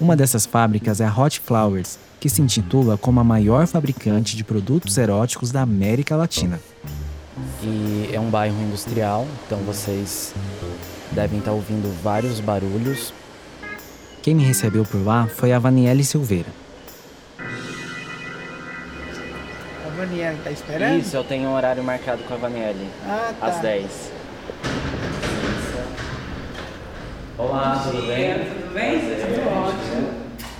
Uma 0.00 0.14
dessas 0.14 0.46
fábricas 0.46 1.00
é 1.00 1.06
a 1.06 1.14
Hot 1.14 1.40
Flowers, 1.40 1.98
que 2.20 2.28
se 2.28 2.40
intitula 2.40 2.96
como 2.96 3.18
a 3.18 3.24
maior 3.24 3.66
fabricante 3.66 4.36
de 4.36 4.44
produtos 4.44 4.96
eróticos 4.98 5.50
da 5.50 5.62
América 5.62 6.16
Latina. 6.16 6.60
E 7.62 8.10
é 8.12 8.20
um 8.20 8.30
bairro 8.30 8.60
industrial, 8.62 9.26
então 9.46 9.58
vocês 9.60 10.34
devem 11.12 11.38
estar 11.38 11.52
ouvindo 11.52 11.92
vários 12.02 12.40
barulhos. 12.40 13.12
Quem 14.22 14.34
me 14.34 14.44
recebeu 14.44 14.84
por 14.84 15.04
lá 15.04 15.26
foi 15.26 15.52
a 15.52 15.58
Vanielle 15.58 16.04
Silveira, 16.04 16.48
Vanielle 19.96 20.38
tá 20.44 20.50
esperando? 20.50 20.98
Isso, 21.00 21.16
eu 21.16 21.24
tenho 21.24 21.48
um 21.48 21.54
horário 21.54 21.82
marcado 21.82 22.22
com 22.24 22.34
a 22.34 22.36
Vanielle. 22.36 22.86
Ah, 23.06 23.32
tá. 23.40 23.46
Às 23.46 23.60
10. 23.60 24.12
Olá, 27.38 27.82
tudo 27.82 28.06
bem? 28.06 28.34
Tudo 28.34 28.74
bem? 28.74 29.00
Tudo 29.00 29.48
ótimo. 29.48 30.08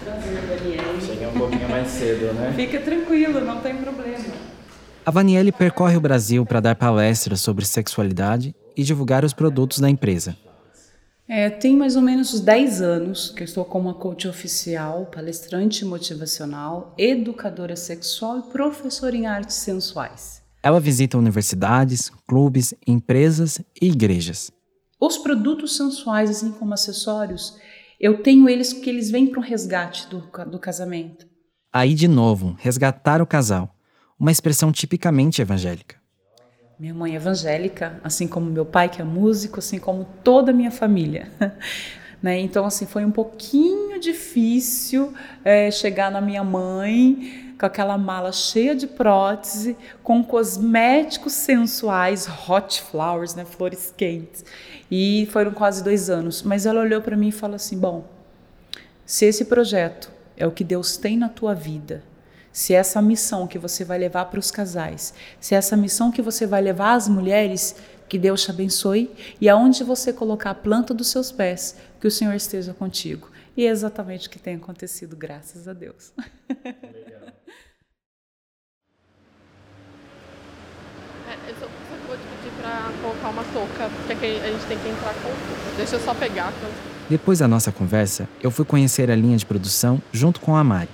Prazer, 0.02 0.42
Daniela. 0.42 1.00
Cheguei 1.00 1.26
um 1.26 1.32
pouquinho 1.32 1.68
mais 1.68 1.88
cedo, 1.88 2.32
né? 2.32 2.52
Fica 2.56 2.80
tranquilo, 2.80 3.40
não 3.42 3.60
tem 3.60 3.76
problema. 3.76 4.24
A 5.04 5.10
Vaniele 5.10 5.52
percorre 5.52 5.96
o 5.96 6.00
Brasil 6.00 6.44
para 6.46 6.60
dar 6.60 6.74
palestras 6.74 7.40
sobre 7.40 7.64
sexualidade 7.64 8.54
e 8.74 8.82
divulgar 8.82 9.22
os 9.24 9.34
produtos 9.34 9.78
da 9.80 9.90
empresa. 9.90 10.36
É, 11.28 11.50
tem 11.50 11.76
mais 11.76 11.96
ou 11.96 12.02
menos 12.02 12.32
uns 12.32 12.40
10 12.40 12.80
anos 12.80 13.30
que 13.30 13.42
eu 13.42 13.44
estou 13.44 13.64
como 13.64 13.88
uma 13.88 13.94
coach 13.94 14.28
oficial, 14.28 15.06
palestrante 15.06 15.84
motivacional, 15.84 16.94
educadora 16.96 17.74
sexual 17.74 18.38
e 18.38 18.52
professora 18.52 19.16
em 19.16 19.26
artes 19.26 19.56
sensuais. 19.56 20.40
Ela 20.62 20.78
visita 20.78 21.18
universidades, 21.18 22.10
clubes, 22.28 22.74
empresas 22.86 23.60
e 23.80 23.88
igrejas. 23.88 24.52
Os 25.00 25.18
produtos 25.18 25.76
sensuais, 25.76 26.30
assim 26.30 26.52
como 26.52 26.74
acessórios, 26.74 27.56
eu 28.00 28.22
tenho 28.22 28.48
eles 28.48 28.72
porque 28.72 28.90
eles 28.90 29.10
vêm 29.10 29.26
para 29.26 29.40
o 29.40 29.42
resgate 29.42 30.08
do, 30.08 30.20
do 30.48 30.58
casamento. 30.60 31.26
Aí, 31.72 31.92
de 31.92 32.06
novo, 32.06 32.56
resgatar 32.58 33.20
o 33.20 33.26
casal, 33.26 33.74
uma 34.18 34.30
expressão 34.30 34.70
tipicamente 34.70 35.42
evangélica. 35.42 35.96
Minha 36.78 36.92
mãe 36.92 37.12
é 37.12 37.16
evangélica, 37.16 37.98
assim 38.04 38.28
como 38.28 38.50
meu 38.50 38.66
pai, 38.66 38.90
que 38.90 39.00
é 39.00 39.04
músico, 39.04 39.60
assim 39.60 39.78
como 39.78 40.06
toda 40.22 40.50
a 40.50 40.54
minha 40.54 40.70
família. 40.70 41.26
né? 42.22 42.38
Então, 42.38 42.66
assim, 42.66 42.84
foi 42.84 43.02
um 43.02 43.10
pouquinho 43.10 43.98
difícil 43.98 45.14
é, 45.42 45.70
chegar 45.70 46.10
na 46.10 46.20
minha 46.20 46.44
mãe 46.44 47.54
com 47.58 47.64
aquela 47.64 47.96
mala 47.96 48.30
cheia 48.30 48.76
de 48.76 48.86
prótese, 48.86 49.74
com 50.02 50.22
cosméticos 50.22 51.32
sensuais, 51.32 52.28
hot 52.46 52.82
flowers, 52.82 53.34
né? 53.34 53.46
flores 53.46 53.94
quentes. 53.96 54.44
E 54.90 55.26
foram 55.32 55.52
quase 55.52 55.82
dois 55.82 56.10
anos. 56.10 56.42
Mas 56.42 56.66
ela 56.66 56.82
olhou 56.82 57.00
para 57.00 57.16
mim 57.16 57.28
e 57.28 57.32
falou 57.32 57.56
assim: 57.56 57.78
Bom, 57.78 58.04
se 59.06 59.24
esse 59.24 59.46
projeto 59.46 60.10
é 60.36 60.46
o 60.46 60.50
que 60.50 60.62
Deus 60.62 60.98
tem 60.98 61.16
na 61.16 61.30
tua 61.30 61.54
vida, 61.54 62.02
se 62.56 62.72
essa 62.72 63.02
missão 63.02 63.46
que 63.46 63.58
você 63.58 63.84
vai 63.84 63.98
levar 63.98 64.24
para 64.24 64.40
os 64.40 64.50
casais, 64.50 65.12
se 65.38 65.54
essa 65.54 65.76
missão 65.76 66.10
que 66.10 66.22
você 66.22 66.46
vai 66.46 66.62
levar 66.62 66.94
às 66.94 67.06
mulheres, 67.06 67.76
que 68.08 68.18
Deus 68.18 68.42
te 68.42 68.50
abençoe 68.50 69.10
e 69.38 69.46
aonde 69.46 69.84
você 69.84 70.10
colocar 70.10 70.52
a 70.52 70.54
planta 70.54 70.94
dos 70.94 71.08
seus 71.08 71.30
pés, 71.30 71.76
que 72.00 72.06
o 72.06 72.10
Senhor 72.10 72.32
esteja 72.32 72.72
contigo. 72.72 73.30
E 73.54 73.66
é 73.66 73.68
exatamente 73.68 74.26
o 74.26 74.30
que 74.30 74.38
tem 74.38 74.56
acontecido, 74.56 75.14
graças 75.14 75.68
a 75.68 75.74
Deus. 75.74 76.14
Legal. 76.48 77.28
É, 81.28 81.50
eu 81.50 81.54
só, 81.60 81.66
vou 82.06 82.16
te 82.16 82.22
pedir 82.22 82.56
para 82.58 82.90
colocar 83.02 83.28
uma 83.28 83.44
touca, 83.52 83.90
porque 84.06 84.24
a 84.24 84.50
gente 84.50 84.66
tem 84.66 84.78
que 84.78 84.88
entrar 84.88 85.12
com 85.12 85.76
Deixa 85.76 85.96
eu 85.96 86.00
só 86.00 86.14
pegar. 86.14 86.54
Depois 87.10 87.40
da 87.40 87.46
nossa 87.46 87.70
conversa, 87.70 88.26
eu 88.42 88.50
fui 88.50 88.64
conhecer 88.64 89.10
a 89.10 89.14
linha 89.14 89.36
de 89.36 89.44
produção 89.44 90.00
junto 90.10 90.40
com 90.40 90.56
a 90.56 90.64
Mari 90.64 90.88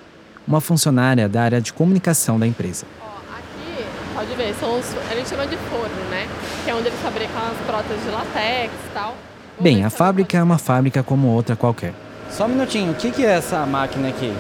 uma 0.53 0.61
funcionária 0.61 1.29
da 1.29 1.43
área 1.43 1.61
de 1.61 1.73
comunicação 1.73 2.38
da 2.38 2.47
empresa. 2.47 2.85
Ó, 3.01 3.07
aqui, 3.37 3.85
pode 4.15 4.35
ver, 4.35 4.55
são 4.61 4.79
os, 4.79 4.95
a 5.11 5.15
gente 5.15 5.29
chama 5.29 5.47
de 5.47 5.57
forno, 5.57 6.11
né? 6.11 6.29
Que 6.65 6.71
é 6.71 6.75
onde 6.75 6.88
eles 6.88 7.01
fabricam 7.01 7.41
as 7.51 7.67
próteses 7.67 8.05
de 8.05 8.11
latex 8.11 8.71
e 8.71 8.95
tal. 8.95 9.17
Bem, 9.59 9.85
a 9.85 9.91
fábrica 9.91 10.37
é 10.37 10.43
uma 10.43 10.59
fábrica 10.59 11.03
como 11.03 11.29
outra 11.29 11.57
qualquer. 11.57 11.95
Só 12.31 12.45
um 12.45 12.49
minutinho, 12.49 12.93
o 12.93 12.95
que, 12.95 13.11
que 13.11 13.25
é 13.25 13.31
essa 13.31 13.65
máquina 13.65 14.09
aqui? 14.09 14.35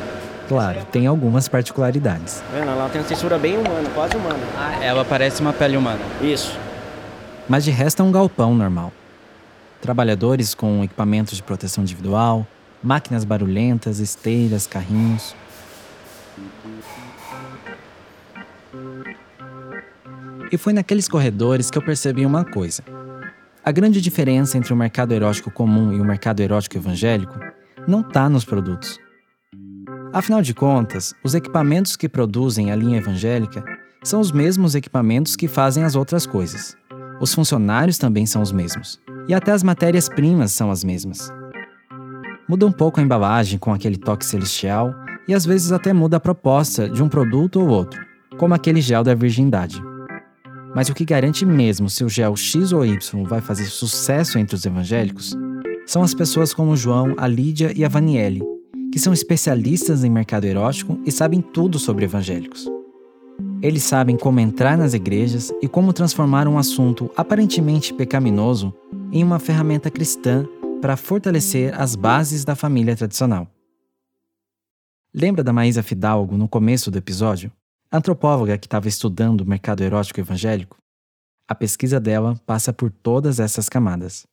Claro, 0.48 0.84
tem 0.90 1.06
algumas 1.06 1.48
particularidades. 1.48 2.40
Tá 2.40 2.58
vendo? 2.58 2.68
Ela 2.68 2.88
tem 2.90 3.00
uma 3.00 3.08
textura 3.08 3.38
bem 3.38 3.56
humana, 3.56 3.88
quase 3.94 4.14
humana. 4.14 4.40
Ah, 4.58 4.84
ela 4.84 5.04
parece 5.04 5.40
uma 5.40 5.52
pele 5.52 5.76
humana. 5.78 6.00
Isso. 6.20 6.58
Mas 7.48 7.64
de 7.64 7.70
resto 7.70 8.02
é 8.02 8.04
um 8.04 8.12
galpão 8.12 8.54
normal. 8.54 8.92
Trabalhadores 9.80 10.54
com 10.54 10.84
equipamentos 10.84 11.36
de 11.36 11.42
proteção 11.42 11.82
individual, 11.82 12.46
máquinas 12.82 13.24
barulhentas, 13.24 13.98
esteiras, 13.98 14.66
carrinhos. 14.66 15.34
E 20.52 20.58
foi 20.58 20.74
naqueles 20.74 21.08
corredores 21.08 21.70
que 21.70 21.78
eu 21.78 21.82
percebi 21.82 22.26
uma 22.26 22.44
coisa. 22.44 22.84
A 23.64 23.72
grande 23.72 24.02
diferença 24.02 24.58
entre 24.58 24.70
o 24.72 24.76
mercado 24.76 25.12
erótico 25.12 25.50
comum 25.50 25.94
e 25.94 26.00
o 26.00 26.04
mercado 26.04 26.40
erótico 26.40 26.76
evangélico 26.76 27.38
não 27.88 28.02
está 28.02 28.28
nos 28.28 28.44
produtos. 28.44 28.98
Afinal 30.12 30.42
de 30.42 30.52
contas, 30.52 31.14
os 31.24 31.34
equipamentos 31.34 31.96
que 31.96 32.06
produzem 32.06 32.70
a 32.70 32.76
linha 32.76 32.98
evangélica 32.98 33.64
são 34.04 34.20
os 34.20 34.30
mesmos 34.30 34.74
equipamentos 34.74 35.36
que 35.36 35.48
fazem 35.48 35.84
as 35.84 35.96
outras 35.96 36.26
coisas. 36.26 36.76
Os 37.18 37.32
funcionários 37.32 37.96
também 37.96 38.26
são 38.26 38.42
os 38.42 38.52
mesmos. 38.52 39.00
E 39.26 39.32
até 39.32 39.52
as 39.52 39.62
matérias-primas 39.62 40.52
são 40.52 40.70
as 40.70 40.84
mesmas. 40.84 41.32
Muda 42.46 42.66
um 42.66 42.72
pouco 42.72 43.00
a 43.00 43.02
embalagem 43.02 43.58
com 43.58 43.72
aquele 43.72 43.96
toque 43.96 44.26
celestial 44.26 44.94
e 45.26 45.32
às 45.32 45.46
vezes 45.46 45.72
até 45.72 45.94
muda 45.94 46.18
a 46.18 46.20
proposta 46.20 46.90
de 46.90 47.02
um 47.02 47.08
produto 47.08 47.60
ou 47.60 47.68
outro, 47.68 48.04
como 48.36 48.52
aquele 48.52 48.80
gel 48.82 49.04
da 49.04 49.14
virgindade. 49.14 49.80
Mas 50.74 50.88
o 50.88 50.94
que 50.94 51.04
garante 51.04 51.44
mesmo 51.44 51.90
se 51.90 52.02
o 52.02 52.08
gel 52.08 52.34
X 52.34 52.72
ou 52.72 52.84
Y 52.84 53.24
vai 53.24 53.40
fazer 53.40 53.66
sucesso 53.66 54.38
entre 54.38 54.56
os 54.56 54.64
evangélicos 54.64 55.36
são 55.86 56.02
as 56.02 56.14
pessoas 56.14 56.54
como 56.54 56.76
João, 56.76 57.14
a 57.18 57.26
Lídia 57.26 57.72
e 57.76 57.84
a 57.84 57.88
Vaniele, 57.88 58.42
que 58.90 58.98
são 58.98 59.12
especialistas 59.12 60.04
em 60.04 60.10
mercado 60.10 60.44
erótico 60.44 60.98
e 61.04 61.12
sabem 61.12 61.40
tudo 61.40 61.78
sobre 61.78 62.04
evangélicos. 62.04 62.66
Eles 63.60 63.82
sabem 63.82 64.16
como 64.16 64.40
entrar 64.40 64.76
nas 64.78 64.94
igrejas 64.94 65.52
e 65.60 65.68
como 65.68 65.92
transformar 65.92 66.48
um 66.48 66.58
assunto 66.58 67.10
aparentemente 67.16 67.92
pecaminoso 67.92 68.74
em 69.12 69.22
uma 69.22 69.38
ferramenta 69.38 69.90
cristã 69.90 70.46
para 70.80 70.96
fortalecer 70.96 71.78
as 71.78 71.94
bases 71.94 72.44
da 72.44 72.56
família 72.56 72.96
tradicional. 72.96 73.46
Lembra 75.14 75.44
da 75.44 75.52
Maísa 75.52 75.82
Fidalgo 75.82 76.36
no 76.36 76.48
começo 76.48 76.90
do 76.90 76.98
episódio? 76.98 77.52
Antropóloga 77.92 78.56
que 78.56 78.66
estava 78.66 78.88
estudando 78.88 79.42
o 79.42 79.46
mercado 79.46 79.82
erótico 79.82 80.20
evangélico, 80.20 80.78
a 81.48 81.54
pesquisa 81.54 82.00
dela 82.00 82.40
passa 82.46 82.72
por 82.72 82.90
todas 82.90 83.38
essas 83.38 83.68
camadas. 83.68 84.24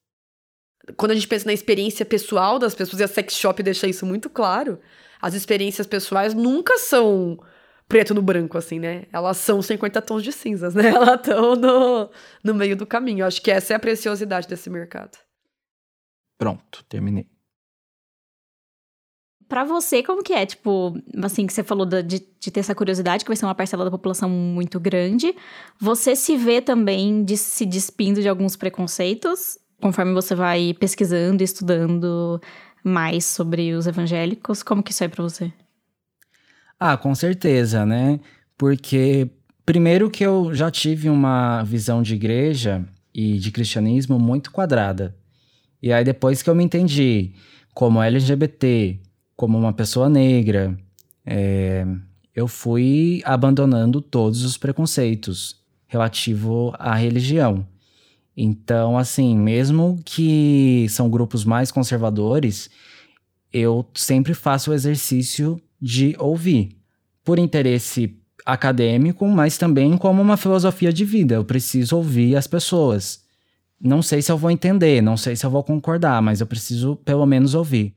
Quando 0.96 1.12
a 1.12 1.16
gente 1.16 1.28
pensa 1.28 1.46
na 1.46 1.54
experiência 1.54 2.06
pessoal 2.06 2.58
das 2.58 2.74
pessoas, 2.74 3.00
e 3.02 3.04
a 3.04 3.08
sex 3.08 3.34
shop 3.34 3.62
deixa 3.62 3.88
isso 3.88 4.06
muito 4.06 4.30
claro, 4.30 4.80
as 5.22 5.34
experiências 5.34 5.86
pessoais 5.86 6.34
nunca 6.34 6.78
são 6.78 7.38
preto 7.88 8.14
no 8.14 8.22
branco, 8.22 8.58
assim, 8.58 8.80
né? 8.80 9.06
Elas 9.12 9.38
são 9.38 9.62
50 9.62 10.02
tons 10.02 10.24
de 10.24 10.32
cinzas, 10.32 10.74
né? 10.74 10.90
Elas 10.94 11.20
estão 11.20 11.56
no, 11.56 12.10
no 12.44 12.54
meio 12.54 12.76
do 12.76 12.86
caminho. 12.86 13.24
Eu 13.24 13.28
acho 13.28 13.42
que 13.42 13.52
essa 13.52 13.74
é 13.74 13.76
a 13.76 13.80
preciosidade 13.80 14.48
desse 14.48 14.70
mercado. 14.70 15.18
Pronto, 16.38 16.86
terminei. 16.88 17.28
Para 19.50 19.64
você, 19.64 20.04
como 20.04 20.22
que 20.22 20.32
é? 20.32 20.46
Tipo, 20.46 20.96
assim, 21.24 21.48
que 21.48 21.52
você 21.52 21.64
falou 21.64 21.84
de, 21.84 22.04
de, 22.04 22.52
ter 22.52 22.60
essa 22.60 22.76
curiosidade, 22.76 23.26
que 23.26 23.30
vai 23.30 23.36
ser 23.36 23.46
uma 23.46 23.56
parcela 23.56 23.84
da 23.84 23.90
população 23.90 24.30
muito 24.30 24.80
grande. 24.80 25.36
Você 25.82 26.16
se 26.16 26.38
vê 26.38 26.62
também 26.62 27.24
de, 27.24 27.36
se 27.36 27.66
despindo 27.66 28.22
de 28.22 28.30
alguns 28.30 28.56
preconceitos, 28.56 29.58
conforme 29.82 30.14
você 30.14 30.36
vai 30.36 30.76
pesquisando 30.80 31.42
e 31.42 31.46
estudando 31.46 32.40
mais 32.84 33.26
sobre 33.26 33.74
os 33.74 33.88
evangélicos? 33.88 34.62
Como 34.62 34.84
que 34.84 34.92
isso 34.92 35.04
é 35.04 35.08
para 35.08 35.24
você? 35.24 35.52
Ah, 36.80 36.96
com 36.96 37.16
certeza, 37.16 37.88
né? 37.88 38.20
Porque, 38.56 39.32
primeiro, 39.66 40.12
que 40.12 40.24
eu 40.24 40.54
já 40.54 40.70
tive 40.70 41.10
uma 41.10 41.64
visão 41.64 42.04
de 42.04 42.14
igreja 42.14 42.86
e 43.12 43.40
de 43.40 43.50
cristianismo 43.50 44.20
muito 44.20 44.52
quadrada. 44.52 45.16
E 45.82 45.92
aí, 45.92 46.04
depois 46.04 46.44
que 46.44 46.50
eu 46.52 46.56
me 46.56 46.64
entendi 46.64 47.34
como 47.74 48.04
LGBT, 48.04 49.00
como 49.40 49.58
uma 49.58 49.72
pessoa 49.72 50.10
negra, 50.10 50.78
é, 51.26 51.86
eu 52.36 52.46
fui 52.46 53.22
abandonando 53.24 54.02
todos 54.02 54.44
os 54.44 54.58
preconceitos 54.58 55.56
relativo 55.88 56.74
à 56.78 56.94
religião. 56.94 57.66
Então, 58.36 58.98
assim, 58.98 59.38
mesmo 59.38 59.98
que 60.04 60.88
são 60.90 61.10
grupos 61.10 61.46
mais 61.46 61.72
conservadores, 61.72 62.70
eu 63.54 63.86
sempre 63.94 64.34
faço 64.34 64.72
o 64.72 64.74
exercício 64.74 65.58
de 65.82 66.18
ouvir, 66.20 66.76
por 67.24 67.40
interesse 67.40 68.20
acadêmico, 68.46 69.26
mas 69.26 69.58
também 69.58 69.98
como 69.98 70.22
uma 70.22 70.36
filosofia 70.36 70.92
de 70.92 71.06
vida. 71.06 71.36
Eu 71.36 71.46
preciso 71.46 71.96
ouvir 71.96 72.36
as 72.36 72.46
pessoas. 72.46 73.24
Não 73.80 74.02
sei 74.02 74.22
se 74.22 74.34
eu 74.34 74.38
vou 74.38 74.52
entender, 74.52 75.02
não 75.02 75.16
sei 75.16 75.34
se 75.38 75.46
eu 75.46 75.50
vou 75.50 75.64
concordar, 75.64 76.22
mas 76.22 76.42
eu 76.42 76.46
preciso 76.46 76.98
pelo 76.98 77.26
menos 77.26 77.54
ouvir. 77.54 77.94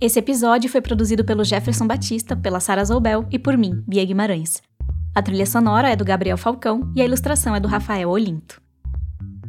Esse 0.00 0.20
episódio 0.20 0.70
foi 0.70 0.80
produzido 0.80 1.24
pelo 1.24 1.42
Jefferson 1.42 1.84
Batista, 1.84 2.36
pela 2.36 2.60
Sara 2.60 2.84
Zoubel 2.84 3.26
e 3.32 3.38
por 3.38 3.58
mim, 3.58 3.82
Bia 3.84 4.04
Guimarães. 4.04 4.62
A 5.12 5.20
trilha 5.20 5.44
sonora 5.44 5.90
é 5.90 5.96
do 5.96 6.04
Gabriel 6.04 6.38
Falcão 6.38 6.92
e 6.94 7.02
a 7.02 7.04
ilustração 7.04 7.52
é 7.52 7.58
do 7.58 7.66
Rafael 7.66 8.08
Olinto. 8.08 8.62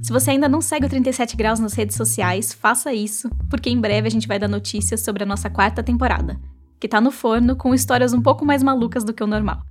Se 0.01 0.11
você 0.11 0.31
ainda 0.31 0.49
não 0.49 0.59
segue 0.59 0.87
o 0.87 0.89
37 0.89 1.37
Graus 1.37 1.59
nas 1.59 1.73
redes 1.73 1.95
sociais, 1.95 2.51
faça 2.51 2.91
isso, 2.91 3.29
porque 3.47 3.69
em 3.69 3.79
breve 3.79 4.07
a 4.07 4.09
gente 4.09 4.27
vai 4.27 4.39
dar 4.39 4.47
notícias 4.47 5.01
sobre 5.01 5.21
a 5.21 5.25
nossa 5.25 5.51
quarta 5.51 5.83
temporada, 5.83 6.39
que 6.79 6.87
tá 6.87 6.99
no 6.99 7.11
forno 7.11 7.55
com 7.55 7.75
histórias 7.75 8.11
um 8.11 8.21
pouco 8.21 8.43
mais 8.43 8.63
malucas 8.63 9.03
do 9.03 9.13
que 9.13 9.23
o 9.23 9.27
normal. 9.27 9.61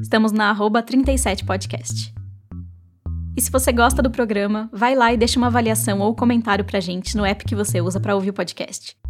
Estamos 0.00 0.30
na 0.30 0.50
arroba 0.50 0.84
37podcast. 0.84 2.14
E 3.36 3.40
se 3.40 3.50
você 3.50 3.72
gosta 3.72 4.00
do 4.00 4.10
programa, 4.10 4.70
vai 4.72 4.94
lá 4.94 5.12
e 5.12 5.16
deixa 5.16 5.40
uma 5.40 5.48
avaliação 5.48 5.98
ou 5.98 6.14
comentário 6.14 6.64
pra 6.64 6.78
gente 6.78 7.16
no 7.16 7.24
app 7.24 7.44
que 7.44 7.56
você 7.56 7.80
usa 7.80 7.98
para 7.98 8.14
ouvir 8.14 8.30
o 8.30 8.34
podcast. 8.34 9.01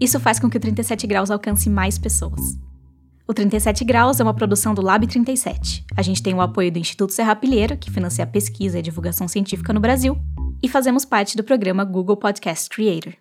Isso 0.00 0.20
faz 0.20 0.38
com 0.38 0.48
que 0.48 0.56
o 0.56 0.60
37 0.60 1.06
Graus 1.06 1.30
alcance 1.30 1.68
mais 1.68 1.98
pessoas. 1.98 2.40
O 3.26 3.34
37 3.34 3.84
Graus 3.84 4.20
é 4.20 4.22
uma 4.22 4.32
produção 4.32 4.72
do 4.72 4.80
Lab 4.80 5.06
37. 5.06 5.84
A 5.96 6.02
gente 6.02 6.22
tem 6.22 6.32
o 6.32 6.40
apoio 6.40 6.72
do 6.72 6.78
Instituto 6.78 7.12
Serra 7.12 7.36
Pilheira, 7.36 7.76
que 7.76 7.90
financia 7.90 8.24
a 8.24 8.26
pesquisa 8.26 8.78
e 8.78 8.80
a 8.80 8.82
divulgação 8.82 9.28
científica 9.28 9.72
no 9.72 9.80
Brasil, 9.80 10.16
e 10.62 10.68
fazemos 10.68 11.04
parte 11.04 11.36
do 11.36 11.44
programa 11.44 11.84
Google 11.84 12.16
Podcast 12.16 12.70
Creator. 12.70 13.14